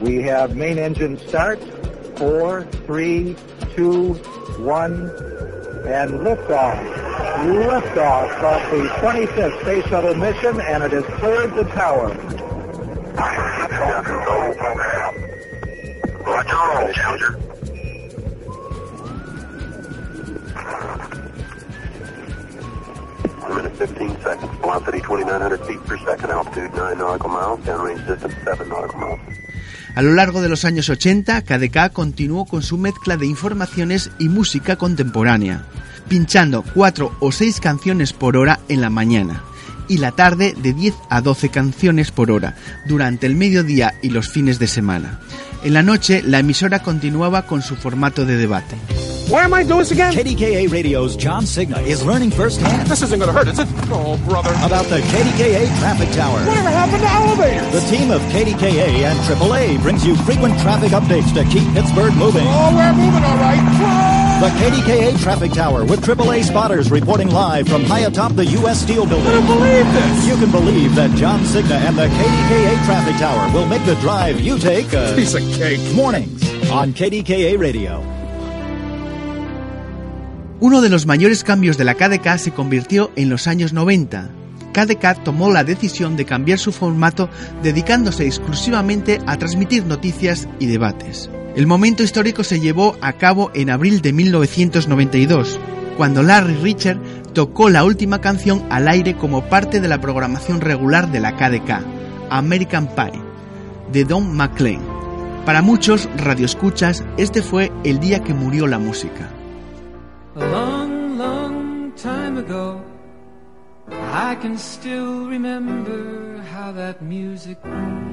[0.00, 1.58] We have main engine start.
[2.16, 3.36] Four, three,
[3.74, 4.14] two,
[4.58, 5.10] one,
[5.86, 6.76] and liftoff.
[7.44, 12.14] Liftoff of the 25th Space Shuttle mission, and it has cleared the tower.
[24.26, 24.58] seconds.
[24.58, 26.30] Velocity 2,900 feet per second.
[26.30, 27.60] Altitude 9 nautical miles.
[27.60, 29.20] Downrange distance 7 nautical miles.
[29.96, 34.28] A lo largo de los años 80, KDK continuó con su mezcla de informaciones y
[34.28, 35.64] música contemporánea,
[36.06, 39.42] pinchando 4 o 6 canciones por hora en la mañana
[39.88, 44.28] y la tarde de 10 a 12 canciones por hora durante el mediodía y los
[44.28, 45.18] fines de semana.
[45.66, 48.76] En la noche, la emisora continuaba con su formato de debate.
[49.28, 50.14] Where am I doing this again?
[50.14, 52.88] KDKA Radio's John Cigna is learning firsthand.
[52.88, 53.66] This isn't going to hurt, is it?
[53.90, 54.50] Oh, brother.
[54.64, 56.38] About the KDKA traffic tower.
[56.46, 57.72] Whatever happened to elevators?
[57.72, 62.46] The team of KDKA and AAA brings you frequent traffic updates to keep Pittsburgh moving.
[62.46, 64.15] Oh, we're moving all right.
[64.36, 68.82] The KDKA traffic tower with AAA spotters reporting live from high atop the U.S.
[68.82, 69.26] Steel building.
[69.26, 70.28] I don't believe this.
[70.28, 74.38] You can believe that John Cigna and the KDKA traffic tower will make the drive
[74.38, 75.80] you take a piece of cake.
[75.94, 78.02] Mornings on KDKA Radio.
[80.60, 84.28] Uno de los mayores cambios de la KDK se convirtió en los años 90.
[84.74, 87.30] KDK tomó la decisión de cambiar su formato
[87.62, 91.30] dedicándose exclusivamente a transmitir noticias y debates.
[91.56, 95.58] El momento histórico se llevó a cabo en abril de 1992,
[95.96, 96.98] cuando Larry Richard
[97.32, 101.80] tocó la última canción al aire como parte de la programación regular de la KDK,
[102.28, 103.22] American Pie,
[103.90, 104.82] de Don McLean.
[105.46, 109.30] Para muchos radioescuchas, este fue el día que murió la música.
[110.34, 112.82] A long, long time ago,
[113.88, 117.56] I can still remember how that music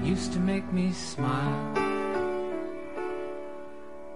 [0.01, 1.92] used to make me smile.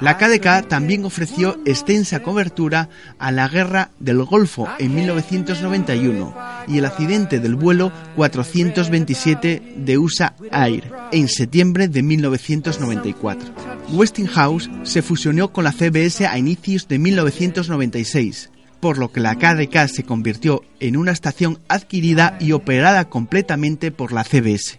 [0.00, 2.88] La KDK también ofreció extensa cobertura
[3.18, 6.34] a la Guerra del Golfo en 1991
[6.68, 13.48] y el accidente del vuelo 427 de USA Air en septiembre de 1994.
[13.90, 19.88] Westinghouse se fusionó con la CBS a inicios de 1996 por lo que la KDK
[19.88, 24.78] se convirtió en una estación adquirida y operada completamente por la CBS.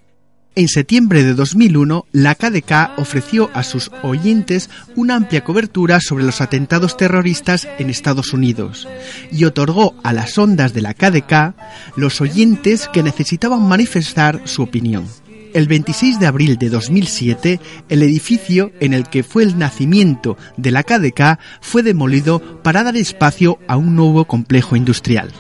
[0.60, 6.42] En septiembre de 2001, la KDK ofreció a sus oyentes una amplia cobertura sobre los
[6.42, 8.86] atentados terroristas en Estados Unidos
[9.32, 11.56] y otorgó a las ondas de la KDK
[11.96, 15.08] los oyentes que necesitaban manifestar su opinión.
[15.54, 20.72] El 26 de abril de 2007, el edificio en el que fue el nacimiento de
[20.72, 25.32] la KDK fue demolido para dar espacio a un nuevo complejo industrial.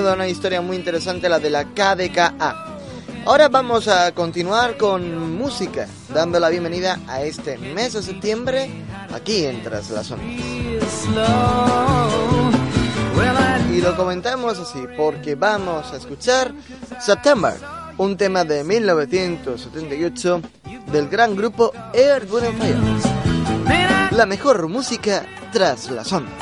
[0.00, 2.78] Duda una historia muy interesante la de la KDKA.
[3.24, 8.70] Ahora vamos a continuar con música, dando la bienvenida a este mes de septiembre
[9.12, 10.28] aquí en Tras las Ondas.
[13.72, 16.52] Y lo comentamos así porque vamos a escuchar
[17.00, 17.54] September,
[17.98, 20.42] un tema de 1978
[20.92, 22.76] del gran grupo Air Fire.
[24.12, 26.32] La mejor música tras las ondas.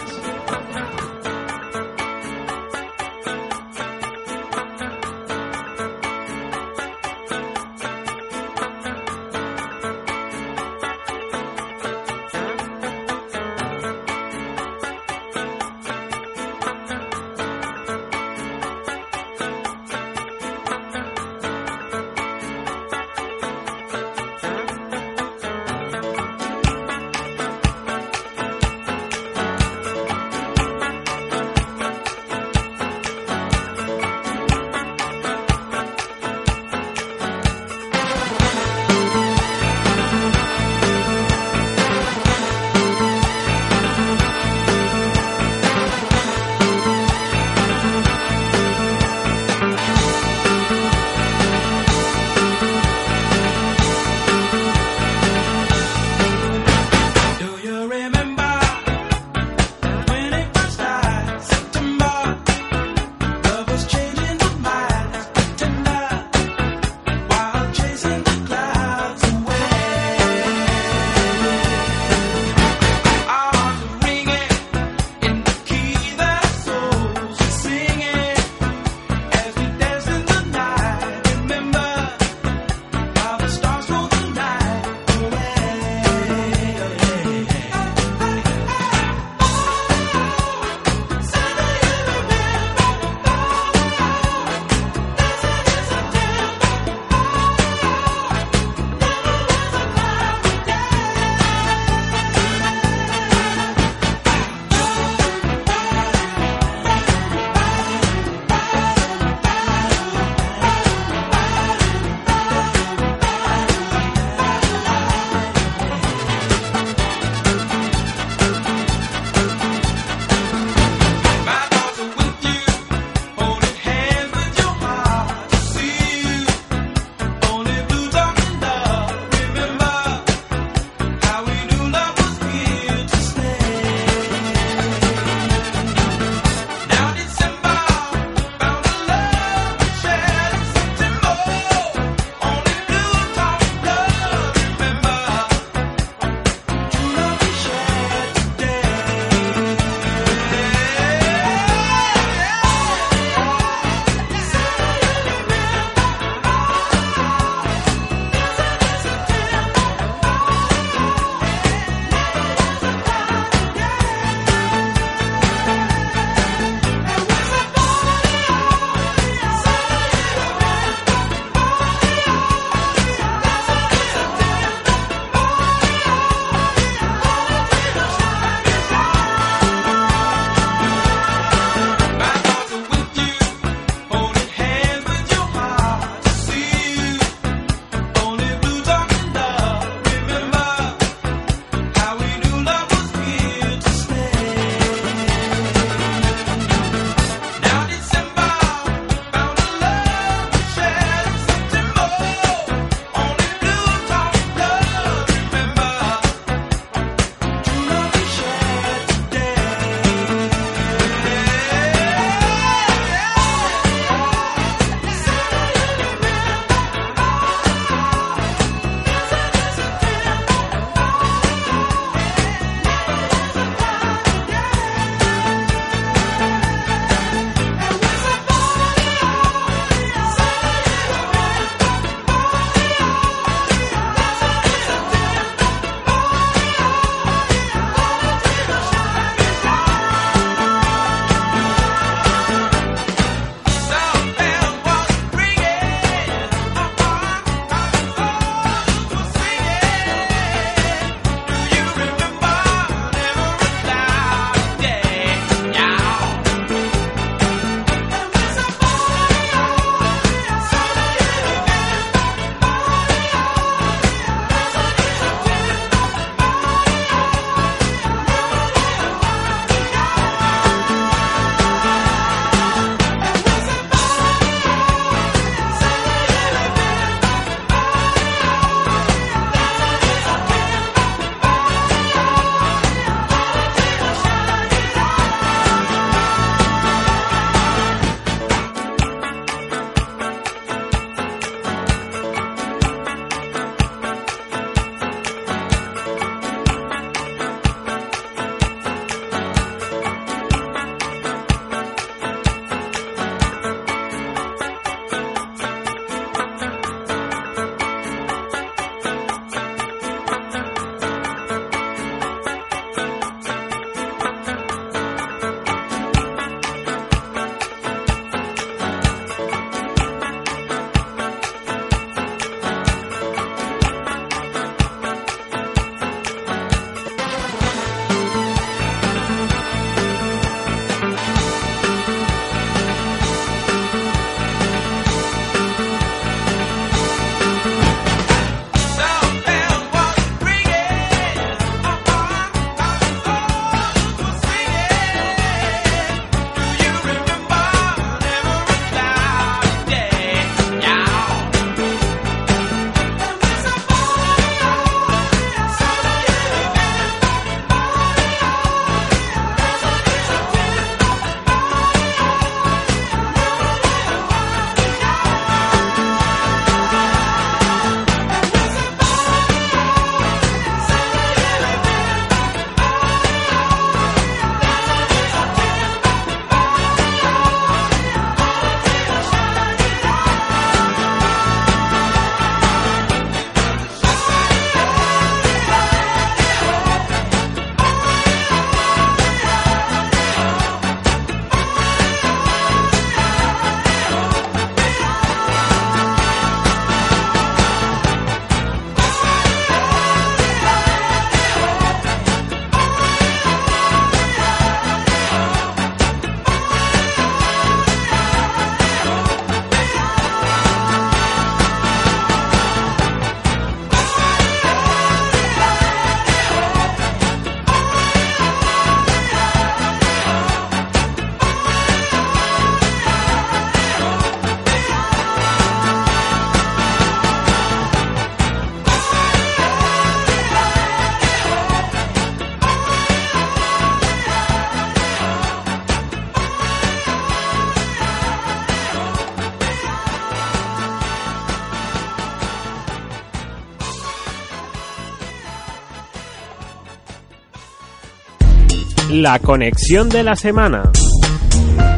[449.25, 450.93] La conexión de la semana.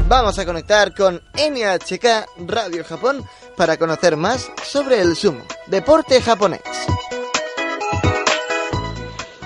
[0.08, 3.24] Vamos a conectar con NHK Radio Japón
[3.56, 6.60] para conocer más sobre el sumo, deporte japonés.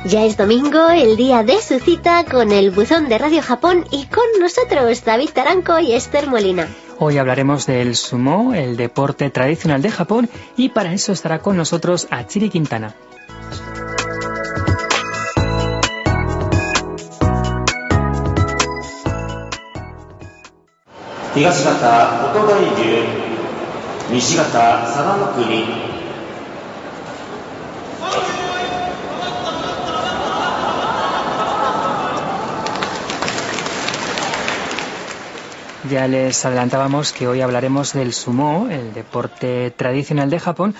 [0.04, 4.04] Ya es domingo, el día de su cita con el buzón de Radio Japón y
[4.08, 6.68] con nosotros David Taranco y Esther Molina.
[6.98, 12.08] Hoy hablaremos del sumo, el deporte tradicional de Japón, y para eso estará con nosotros
[12.10, 12.94] Achiri Quintana.
[21.39, 23.03] 東方音大流
[24.09, 24.43] 西方
[24.85, 25.95] 佐賀の国
[35.89, 40.73] Ya les adelantábamos que hoy hablaremos del sumo, el deporte tradicional de Japón.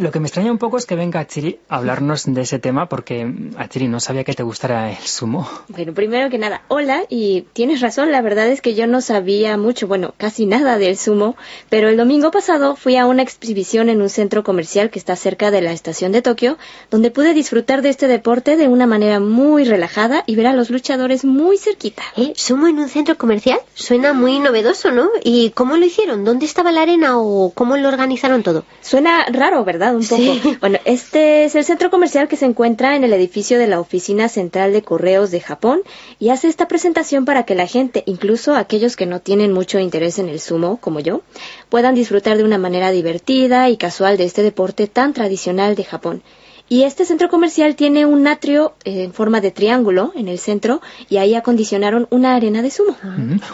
[0.00, 2.88] lo que me extraña un poco es que venga Achiri a hablarnos de ese tema
[2.88, 5.46] porque Achiri no sabía que te gustara el sumo.
[5.68, 9.58] Bueno, primero que nada, hola y tienes razón, la verdad es que yo no sabía
[9.58, 11.36] mucho, bueno, casi nada del sumo,
[11.68, 15.50] pero el domingo pasado fui a una exhibición en un centro comercial que está cerca
[15.50, 16.56] de la estación de Tokio,
[16.90, 20.70] donde pude disfrutar de este deporte de una manera muy relajada y ver a los
[20.70, 22.04] luchadores muy cerquita.
[22.16, 22.32] ¿Eh?
[22.36, 23.60] ¿Sumo en un centro comercial?
[23.74, 25.10] Suena muy novedoso, ¿no?
[25.22, 26.24] ¿Y cómo lo hicieron?
[26.24, 28.64] ¿Dónde estaba la arena o cómo lo organizaron todo?
[28.80, 29.89] Suena raro, ¿verdad?
[29.92, 30.22] Un poco.
[30.22, 30.56] Sí.
[30.60, 34.28] Bueno, este es el centro comercial que se encuentra en el edificio de la Oficina
[34.28, 35.82] Central de Correos de Japón
[36.18, 40.18] y hace esta presentación para que la gente, incluso aquellos que no tienen mucho interés
[40.18, 41.22] en el sumo, como yo,
[41.68, 46.22] puedan disfrutar de una manera divertida y casual de este deporte tan tradicional de Japón.
[46.72, 50.80] Y este centro comercial tiene un atrio eh, en forma de triángulo en el centro
[51.08, 52.96] y ahí acondicionaron una arena de sumo.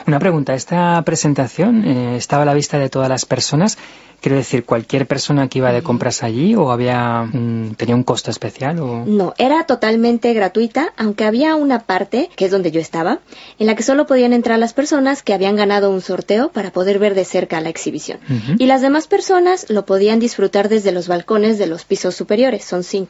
[0.06, 3.78] Una pregunta, ¿esta presentación eh, estaba a la vista de todas las personas?
[4.20, 7.28] Quiero decir, ¿cualquier persona que iba de compras allí o había
[7.76, 8.80] tenía un costo especial?
[8.80, 9.04] O...
[9.06, 13.20] No, era totalmente gratuita, aunque había una parte, que es donde yo estaba,
[13.58, 16.98] en la que solo podían entrar las personas que habían ganado un sorteo para poder
[16.98, 18.18] ver de cerca la exhibición.
[18.58, 22.84] Y las demás personas lo podían disfrutar desde los balcones de los pisos superiores, son
[22.84, 23.05] cinco.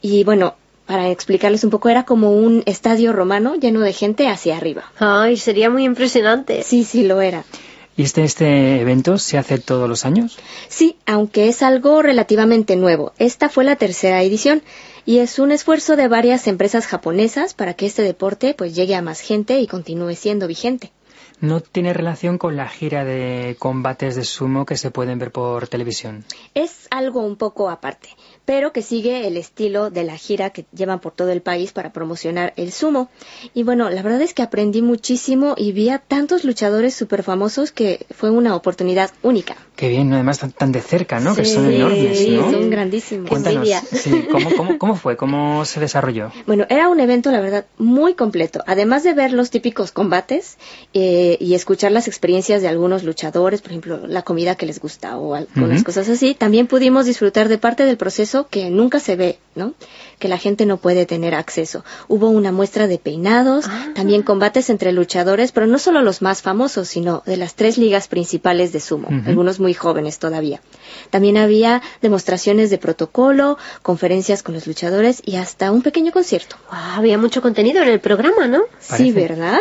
[0.00, 0.54] Y bueno,
[0.86, 4.90] para explicarles un poco, era como un estadio romano lleno de gente hacia arriba.
[4.98, 6.62] Ay, sería muy impresionante.
[6.62, 7.44] Sí, sí, lo era.
[7.96, 10.38] ¿Y este, este evento se hace todos los años?
[10.68, 13.12] Sí, aunque es algo relativamente nuevo.
[13.18, 14.62] Esta fue la tercera edición
[15.04, 19.02] y es un esfuerzo de varias empresas japonesas para que este deporte pues llegue a
[19.02, 20.92] más gente y continúe siendo vigente.
[21.40, 25.68] No tiene relación con la gira de combates de sumo que se pueden ver por
[25.68, 26.24] televisión.
[26.54, 28.10] Es algo un poco aparte,
[28.44, 31.92] pero que sigue el estilo de la gira que llevan por todo el país para
[31.92, 33.08] promocionar el sumo.
[33.54, 37.72] Y bueno, la verdad es que aprendí muchísimo y vi a tantos luchadores súper famosos
[37.72, 39.56] que fue una oportunidad única.
[39.76, 41.34] Qué bien, además tan, tan de cerca, ¿no?
[41.34, 42.50] que Sí, son enormes, sí, ¿no?
[42.50, 43.30] son grandísimos.
[43.30, 45.16] Cuéntanos, sí, ¿cómo, cómo, cómo fue?
[45.16, 46.30] ¿Cómo se desarrolló?
[46.46, 48.62] Bueno, era un evento, la verdad, muy completo.
[48.66, 50.58] Además de ver los típicos combates
[50.92, 55.16] eh, y escuchar las experiencias de algunos luchadores, por ejemplo, la comida que les gusta
[55.16, 59.38] o algunas cosas así, también pudimos disfrutar de parte del proceso que nunca se ve,
[59.54, 59.74] ¿no?
[60.18, 61.84] Que la gente no puede tener acceso.
[62.08, 66.88] Hubo una muestra de peinados, también combates entre luchadores, pero no solo los más famosos,
[66.88, 70.60] sino de las tres ligas principales de sumo, algunos muy jóvenes todavía.
[71.10, 76.56] También había demostraciones de protocolo, conferencias con los luchadores y hasta un pequeño concierto.
[76.70, 78.62] había mucho contenido en el programa, ¿no?
[78.78, 79.60] Sí, ¿verdad?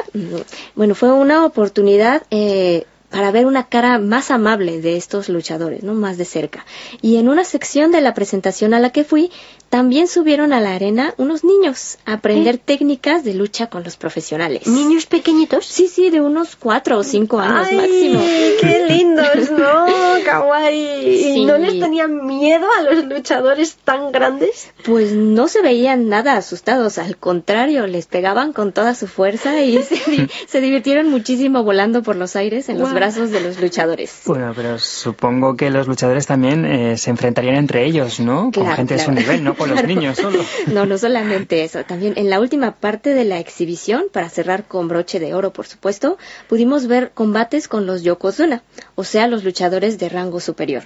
[0.76, 5.93] Bueno, fue una oportunidad eh, para ver una cara más amable de estos luchadores, ¿no?
[5.93, 6.66] Más de cerca.
[7.01, 9.32] Y en una sección de la presentación a la que fui,
[9.70, 14.66] también subieron a la arena unos niños a aprender técnicas de lucha con los profesionales.
[14.68, 15.66] ¿Niños pequeñitos?
[15.66, 18.22] Sí, sí, de unos cuatro o cinco años Ay, máximo.
[18.62, 19.86] qué lindos, ¿no?
[20.26, 21.18] Kawaii.
[21.24, 21.30] Sí.
[21.38, 24.72] ¿Y no les tenían miedo a los luchadores tan grandes?
[24.84, 29.82] Pues no se veían nada asustados, al contrario, les pegaban con toda su fuerza y
[29.84, 34.22] se, di- se divirtieron muchísimo volando por los aires en los brazos de los luchadores.
[34.26, 38.44] Bueno, pero supongo que los luchadores también eh, se enfrentarían entre ellos, ¿no?
[38.44, 40.39] Con Claro, gente de su nivel, no con los niños solo.
[40.68, 41.84] No, no solamente eso.
[41.84, 45.68] También en la última parte de la exhibición, para cerrar con broche de oro, por
[45.68, 48.64] supuesto, pudimos ver combates con los Yokozuna,
[48.95, 50.84] o sea, los luchadores de rango superior.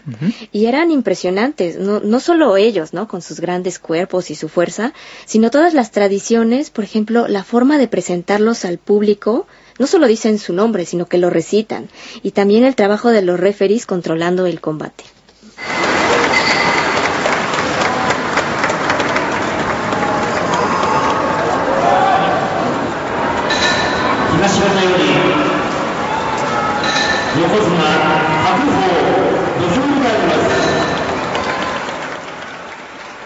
[0.51, 3.07] Y eran impresionantes, no, no solo ellos, ¿no?
[3.07, 4.93] Con sus grandes cuerpos y su fuerza,
[5.25, 9.47] sino todas las tradiciones, por ejemplo, la forma de presentarlos al público.
[9.79, 11.89] No solo dicen su nombre, sino que lo recitan.
[12.21, 15.03] Y también el trabajo de los referees controlando el combate.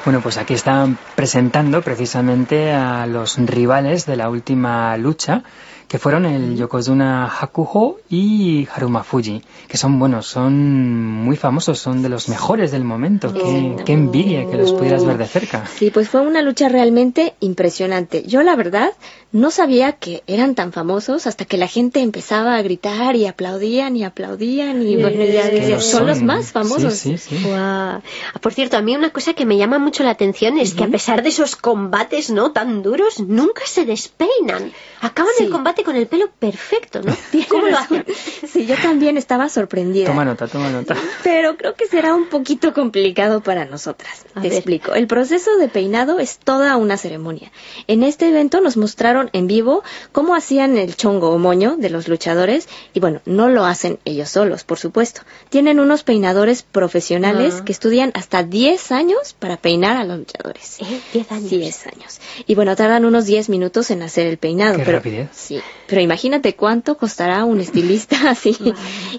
[0.08, 5.43] Bueno, pues aquí están presentando precisamente a los rivales de la última lucha,
[5.88, 12.01] que fueron el Yokozuna Hakuho y Haruma Fuji, que son, bueno, son muy famosos, son
[12.01, 13.33] de los mejores del momento.
[13.33, 15.65] Qué, qué envidia que los pudieras ver de cerca.
[15.65, 18.23] Sí, pues fue una lucha realmente impresionante.
[18.23, 18.91] Yo, la verdad,
[19.31, 23.95] no sabía que eran tan famosos hasta que la gente empezaba a gritar y aplaudían
[23.95, 26.27] y aplaudían y bueno, ya que decía, lo son los son.
[26.27, 26.93] más famosos.
[26.93, 27.43] Sí, sí, sí.
[27.43, 28.01] Guau.
[28.41, 30.88] Por cierto, a mí una cosa que me llama mucho la atención es que a
[30.88, 34.71] pesar de esos combates no tan duros, nunca se despeinan.
[35.01, 37.15] Acaban el combate con el pelo perfecto, ¿no?
[37.49, 38.05] ¿Cómo lo hacen?
[38.51, 40.07] Sí, yo también estaba sorprendida.
[40.07, 40.95] Toma nota, toma nota.
[41.23, 44.25] Pero creo que será un poquito complicado para nosotras.
[44.36, 44.57] A Te ver.
[44.57, 44.93] explico.
[44.93, 47.51] El proceso de peinado es toda una ceremonia.
[47.88, 52.07] En este evento nos mostraron en vivo cómo hacían el chongo o moño de los
[52.07, 55.21] luchadores y bueno, no lo hacen ellos solos, por supuesto.
[55.49, 57.63] Tienen unos peinadores profesionales Ah.
[57.65, 60.78] que estudian hasta 10 años para peinar a los luchadores.
[60.82, 60.99] ¿Eh?
[61.13, 61.49] 10 años.
[61.49, 62.19] 10 años.
[62.45, 64.78] Y bueno, tardan unos 10 minutos en hacer el peinado.
[64.78, 65.30] Qué pero, rapidez.
[65.34, 68.57] Sí, pero imagínate cuánto costará un estilista así.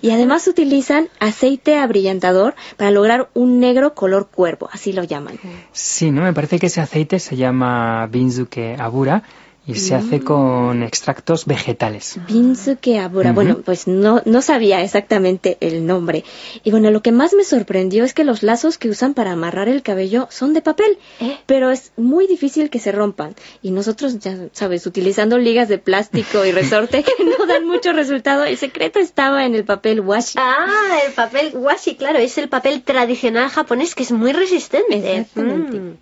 [0.01, 5.38] Y además utilizan aceite abrillantador para lograr un negro color cuervo, así lo llaman.
[5.72, 6.22] Sí, ¿no?
[6.22, 9.22] Me parece que ese aceite se llama Binzuke Abura
[9.68, 9.98] y se Mm.
[9.98, 12.16] hace con extractos vegetales.
[12.26, 13.32] Binzuke Abura.
[13.32, 16.24] Bueno, pues no, no sabía exactamente el nombre.
[16.64, 19.68] Y bueno, lo que más me sorprendió es que los lazos que usan para amarrar
[19.68, 20.98] el cabello son de papel,
[21.44, 23.34] pero es muy difícil que se rompan.
[23.62, 28.44] Y nosotros, ya sabes, utilizando ligas de plástico y resorte que no dan mucho resultado,
[28.44, 30.38] el secreto estaba en el papel washi.
[30.38, 34.96] Ah, el papel washi, claro, es el papel tradicional japonés que es muy resistente.
[34.96, 35.78] Exactamente.
[35.78, 35.96] Mm.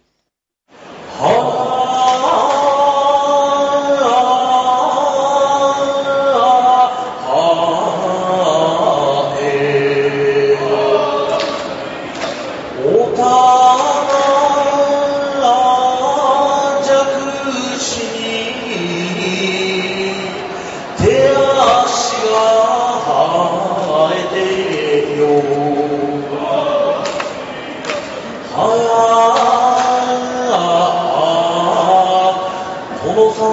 [33.39, 33.53] 空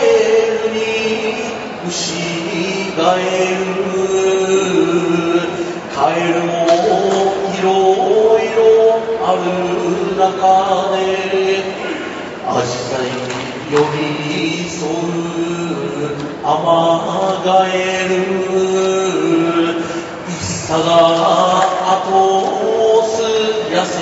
[0.00, 0.04] え
[0.62, 0.78] るに
[1.88, 1.92] 牛
[2.96, 3.22] ガエ
[5.92, 6.52] カエルも
[7.52, 7.68] いろ
[8.38, 8.62] いろ
[9.26, 9.42] ある
[10.16, 10.96] 中で
[12.46, 13.06] アジサイ
[13.72, 14.94] 寄り添う
[16.44, 17.76] アマガエ
[18.08, 18.14] ル
[20.68, 20.86] さが
[22.04, 22.06] 後
[23.00, 23.18] 押す。
[23.68, 23.98] 痩せ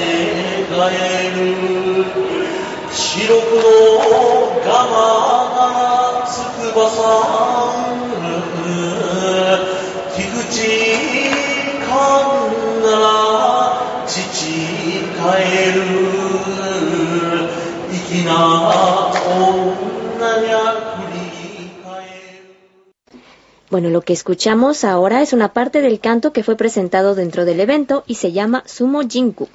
[0.76, 0.94] がえ
[1.30, 2.45] る
[23.68, 27.60] Bueno, lo que escuchamos ahora es una parte del canto que fue presentado dentro del
[27.60, 29.48] evento y se llama Sumo Jinku.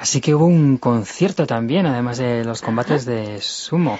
[0.00, 3.98] Así que hubo un concierto también, además de los combates de sumo.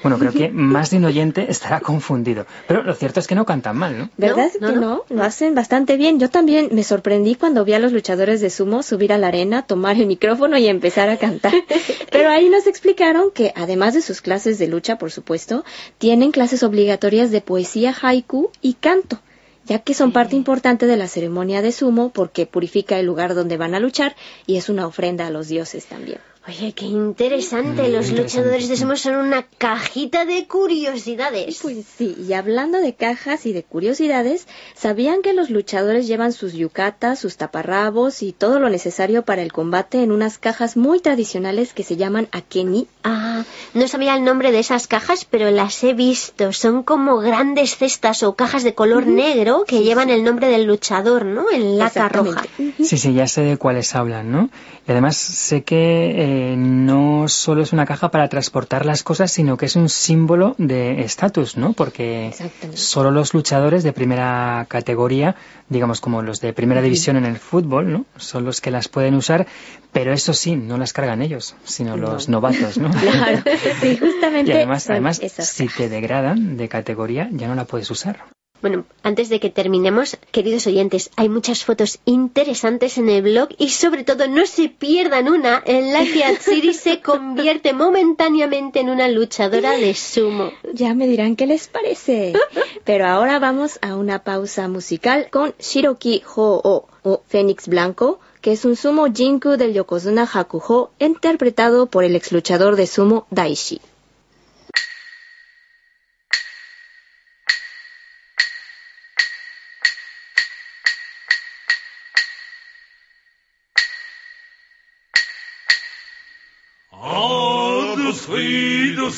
[0.00, 2.46] Bueno, creo que más de un oyente estará confundido.
[2.68, 4.10] Pero lo cierto es que no cantan mal, ¿no?
[4.16, 5.02] ¿Verdad que no?
[5.08, 6.20] Lo hacen bastante bien.
[6.20, 9.62] Yo también me sorprendí cuando vi a los luchadores de sumo subir a la arena,
[9.62, 11.52] tomar el micrófono y empezar a cantar.
[12.12, 15.64] Pero ahí nos explicaron que, además de sus clases de lucha, por supuesto,
[15.98, 19.18] tienen clases obligatorias de poesía haiku y canto
[19.70, 23.56] ya que son parte importante de la ceremonia de sumo porque purifica el lugar donde
[23.56, 26.18] van a luchar y es una ofrenda a los dioses también.
[26.48, 27.82] Oye, qué interesante.
[27.82, 28.22] Mm, Los interesante.
[28.22, 31.58] luchadores de sumo son una cajita de curiosidades.
[31.60, 36.54] Pues sí, y hablando de cajas y de curiosidades, ¿sabían que los luchadores llevan sus
[36.54, 41.74] yucatas, sus taparrabos y todo lo necesario para el combate en unas cajas muy tradicionales
[41.74, 42.88] que se llaman akeni?
[43.04, 46.54] Ah, no sabía el nombre de esas cajas, pero las he visto.
[46.54, 51.26] Son como grandes cestas o cajas de color negro que llevan el nombre del luchador,
[51.26, 51.50] ¿no?
[51.50, 52.44] En laca roja.
[52.82, 54.48] Sí, sí, ya sé de cuáles hablan, ¿no?
[54.88, 59.56] Y además sé que eh, no solo es una caja para transportar las cosas, sino
[59.56, 61.72] que es un símbolo de estatus, ¿no?
[61.72, 62.34] Porque
[62.74, 65.36] solo los luchadores de primera categoría,
[65.68, 68.06] digamos como los de primera división en el fútbol, ¿no?
[68.16, 69.46] Son los que las pueden usar,
[69.92, 72.90] pero eso sí, no las cargan ellos, sino los novatos, ¿no?
[73.00, 73.42] Claro,
[73.80, 74.52] sí, justamente.
[74.52, 78.24] Y además, además si te degradan de categoría, ya no la puedes usar.
[78.62, 83.70] Bueno, antes de que terminemos, queridos oyentes, hay muchas fotos interesantes en el blog y
[83.70, 89.08] sobre todo no se pierdan una en la que Atsiri se convierte momentáneamente en una
[89.08, 90.52] luchadora de sumo.
[90.74, 92.34] Ya me dirán qué les parece.
[92.84, 98.66] Pero ahora vamos a una pausa musical con Shiroki Ho-O o Fénix Blanco, que es
[98.66, 103.80] un sumo jinku del Yokozuna Hakuho interpretado por el ex luchador de sumo Daishi.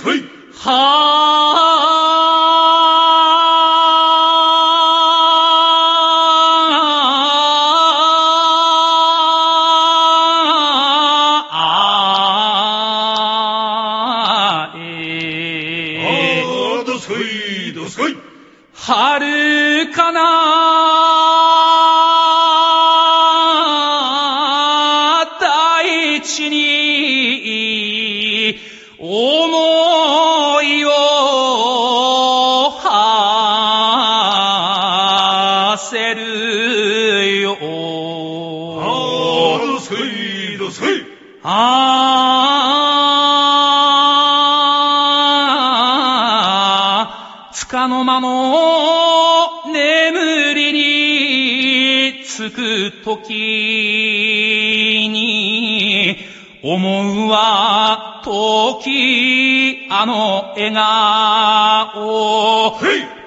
[0.02, 1.31] 推好。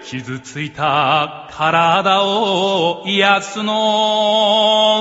[0.04, 3.74] 傷ついた体を癒すの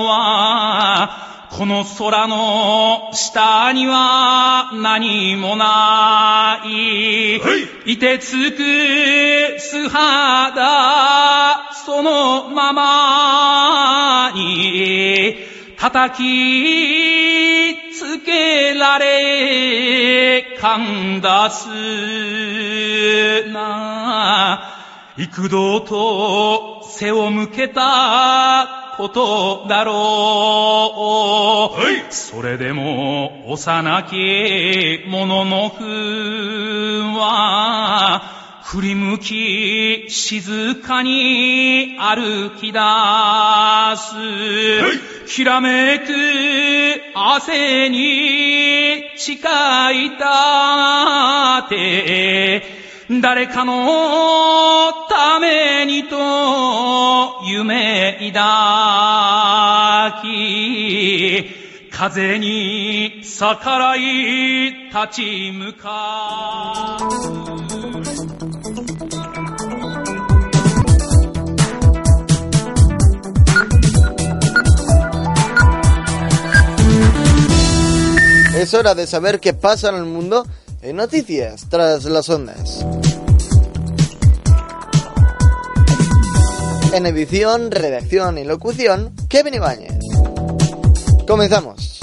[0.07, 7.35] は、この空の下には何もない。
[7.93, 15.37] いてつく素肌、そのままに、
[15.77, 17.84] 叩き
[18.85, 21.67] られ、かんだす
[23.51, 24.73] な。
[25.17, 31.75] 幾度と背を向けたことだろ
[32.09, 32.13] う。
[32.13, 35.85] それでも幼き者の風
[37.17, 42.79] は、振り向き静かに歩き出
[43.95, 45.27] す。
[45.27, 46.05] きらめく
[47.13, 49.37] 汗に誓い
[50.17, 52.63] たて、
[53.21, 56.17] 誰かのためにと
[57.45, 61.64] 夢抱き、
[61.94, 66.98] 風に逆らい立ち向か
[78.60, 80.46] Es hora de saber qué pasa en el mundo
[80.82, 82.84] en noticias tras las ondas.
[86.92, 89.93] En edición, redacción y locución, Kevin Ibáñez.
[91.27, 91.99] Comenzamos.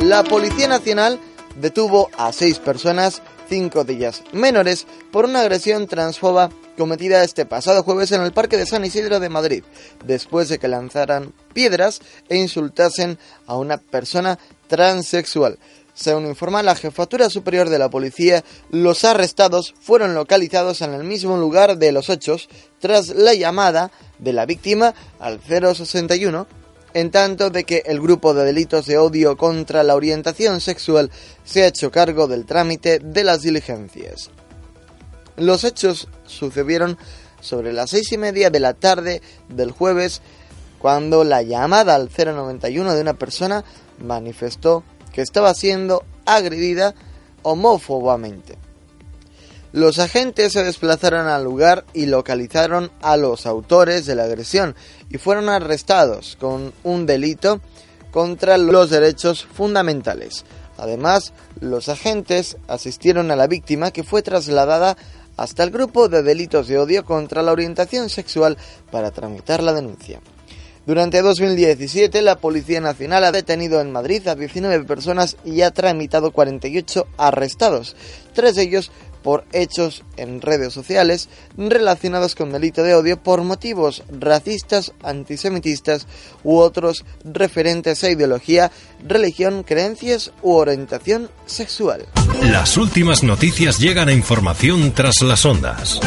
[0.00, 1.18] La Policía Nacional
[1.56, 7.82] detuvo a seis personas, cinco de ellas menores, por una agresión transfoba cometida este pasado
[7.82, 9.64] jueves en el Parque de San Isidro de Madrid,
[10.04, 15.58] después de que lanzaran piedras e insultasen a una persona transexual.
[15.94, 21.36] Según informa la Jefatura Superior de la Policía, los arrestados fueron localizados en el mismo
[21.36, 22.48] lugar de los hechos
[22.80, 26.46] tras la llamada de la víctima al 061
[26.94, 31.10] en tanto de que el grupo de delitos de odio contra la orientación sexual
[31.44, 34.30] se ha hecho cargo del trámite de las diligencias.
[35.36, 36.96] Los hechos sucedieron
[37.40, 40.22] sobre las seis y media de la tarde del jueves,
[40.78, 43.64] cuando la llamada al 091 de una persona
[43.98, 44.84] manifestó
[45.14, 46.94] que estaba siendo agredida
[47.42, 48.58] homófobamente.
[49.72, 54.74] Los agentes se desplazaron al lugar y localizaron a los autores de la agresión
[55.10, 57.60] y fueron arrestados con un delito
[58.10, 60.44] contra los derechos fundamentales.
[60.78, 64.96] Además, los agentes asistieron a la víctima que fue trasladada
[65.36, 68.56] hasta el grupo de delitos de odio contra la orientación sexual
[68.90, 70.20] para tramitar la denuncia.
[70.86, 76.30] Durante 2017, la Policía Nacional ha detenido en Madrid a 19 personas y ha tramitado
[76.30, 77.96] 48 arrestados,
[78.34, 84.02] tres de ellos por hechos en redes sociales relacionados con delito de odio por motivos
[84.10, 86.06] racistas, antisemitistas
[86.44, 88.70] u otros referentes a ideología,
[89.02, 92.04] religión, creencias u orientación sexual.
[92.42, 95.98] Las últimas noticias llegan a información tras las ondas.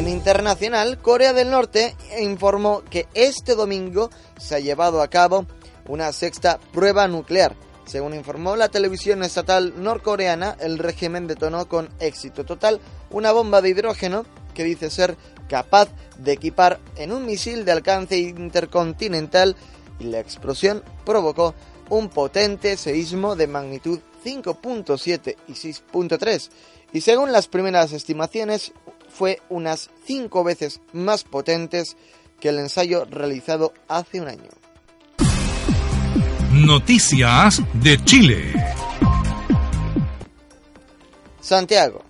[0.00, 5.44] En internacional, Corea del Norte informó que este domingo se ha llevado a cabo
[5.86, 7.54] una sexta prueba nuclear.
[7.84, 12.80] Según informó la televisión estatal norcoreana, el régimen detonó con éxito total
[13.10, 14.24] una bomba de hidrógeno
[14.54, 15.18] que dice ser
[15.50, 19.54] capaz de equipar en un misil de alcance intercontinental
[19.98, 21.54] y la explosión provocó
[21.90, 26.50] un potente seísmo de magnitud 5.7 y 6.3
[26.92, 28.72] y según las primeras estimaciones
[29.10, 31.96] fue unas 5 veces más potentes
[32.40, 34.50] que el ensayo realizado hace un año.
[36.52, 38.52] Noticias de Chile.
[41.40, 42.02] Santiago.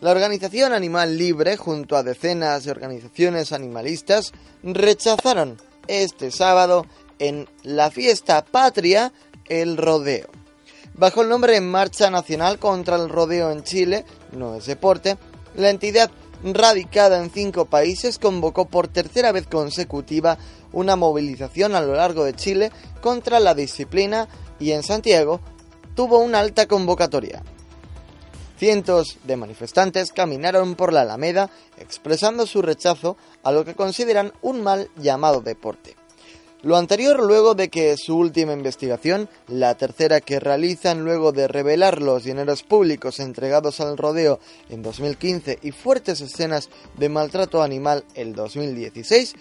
[0.00, 6.86] La organización Animal Libre, junto a decenas de organizaciones animalistas, rechazaron este sábado
[7.18, 9.12] en la fiesta patria
[9.48, 10.28] el rodeo.
[10.94, 15.16] Bajo el nombre Marcha Nacional contra el Rodeo en Chile, no es deporte,
[15.58, 16.10] la entidad
[16.44, 20.38] radicada en cinco países convocó por tercera vez consecutiva
[20.72, 24.28] una movilización a lo largo de Chile contra la disciplina
[24.60, 25.40] y en Santiago
[25.96, 27.42] tuvo una alta convocatoria.
[28.56, 34.62] Cientos de manifestantes caminaron por la Alameda expresando su rechazo a lo que consideran un
[34.62, 35.96] mal llamado deporte.
[36.62, 42.02] Lo anterior luego de que su última investigación, la tercera que realizan luego de revelar
[42.02, 48.32] los dineros públicos entregados al rodeo en 2015 y fuertes escenas de maltrato animal en
[48.32, 49.34] 2016,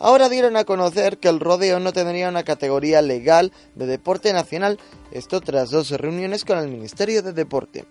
[0.00, 4.80] ahora dieron a conocer que el rodeo no tendría una categoría legal de deporte nacional,
[5.12, 7.84] esto tras dos reuniones con el Ministerio de Deporte.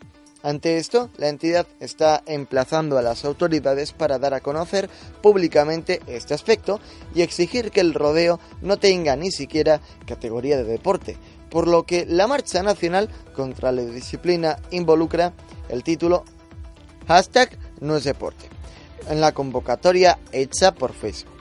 [0.46, 4.92] Ante esto, la entidad está emplazando a las autoridades para dar a conocer
[5.24, 6.80] públicamente este aspecto
[7.16, 11.18] y exigir que el rodeo no tenga ni siquiera categoría de deporte,
[11.50, 15.34] por lo que la marcha nacional contra la disciplina involucra
[15.68, 16.24] el título
[17.08, 18.48] hashtag no es deporte,
[19.10, 21.34] en la convocatoria hecha por Facebook.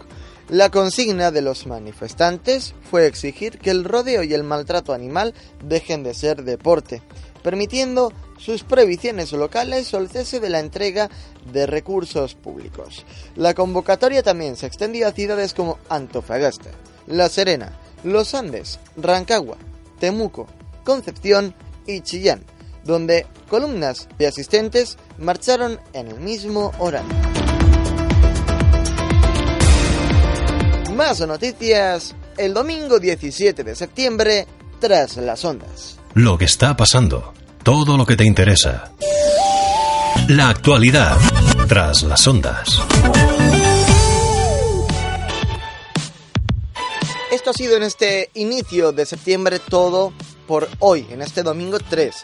[0.48, 6.02] La consigna de los manifestantes fue exigir que el rodeo y el maltrato animal dejen
[6.04, 7.02] de ser deporte,
[7.44, 11.10] permitiendo sus prohibiciones locales o el cese de la entrega
[11.52, 13.04] de recursos públicos.
[13.36, 16.70] La convocatoria también se extendió a ciudades como Antofagasta,
[17.06, 19.58] La Serena, Los Andes, Rancagua,
[20.00, 20.46] Temuco,
[20.84, 21.54] Concepción
[21.86, 22.46] y Chillán,
[22.82, 27.14] donde columnas de asistentes marcharon en el mismo horario.
[30.96, 34.46] Más noticias el domingo 17 de septiembre
[34.80, 35.93] tras las ondas.
[36.16, 37.34] Lo que está pasando,
[37.64, 38.92] todo lo que te interesa.
[40.28, 41.18] La actualidad
[41.66, 42.80] tras las ondas.
[47.32, 50.12] Esto ha sido en este inicio de septiembre todo
[50.46, 52.14] por hoy, en este domingo 3.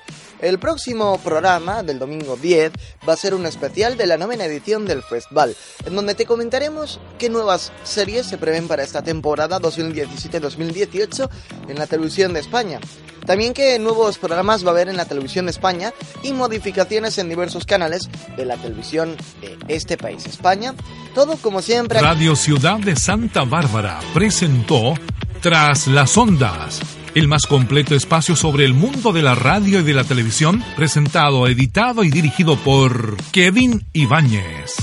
[0.40, 2.72] El próximo programa del domingo 10
[3.06, 6.98] va a ser un especial de la novena edición del festival, en donde te comentaremos
[7.18, 11.28] qué nuevas series se prevén para esta temporada 2017-2018
[11.68, 12.80] en la televisión de España.
[13.26, 17.28] También qué nuevos programas va a haber en la televisión de España y modificaciones en
[17.28, 20.74] diversos canales de la televisión de este país, España.
[21.14, 22.00] Todo como siempre.
[22.00, 24.94] Radio Ciudad de Santa Bárbara presentó
[25.40, 26.80] Tras las Ondas
[27.14, 31.46] el más completo espacio sobre el mundo de la radio y de la televisión, presentado,
[31.48, 34.76] editado y dirigido por Kevin Ibáñez.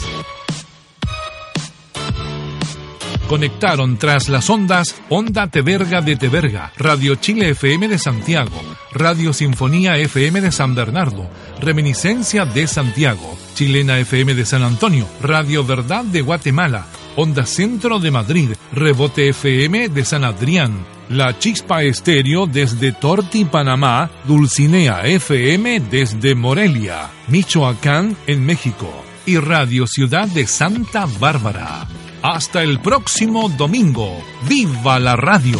[3.29, 8.61] Conectaron tras las ondas Onda Teverga de Teverga, Radio Chile FM de Santiago,
[8.93, 11.29] Radio Sinfonía FM de San Bernardo,
[11.59, 16.85] Reminiscencia de Santiago, Chilena FM de San Antonio, Radio Verdad de Guatemala,
[17.17, 24.11] Onda Centro de Madrid, Rebote FM de San Adrián, La Chispa Estéreo desde Torti, Panamá,
[24.25, 31.87] Dulcinea FM desde Morelia, Michoacán en México y Radio Ciudad de Santa Bárbara.
[32.21, 34.23] Hasta el próximo domingo.
[34.47, 35.59] ¡Viva la radio!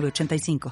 [0.00, 0.58] 906985.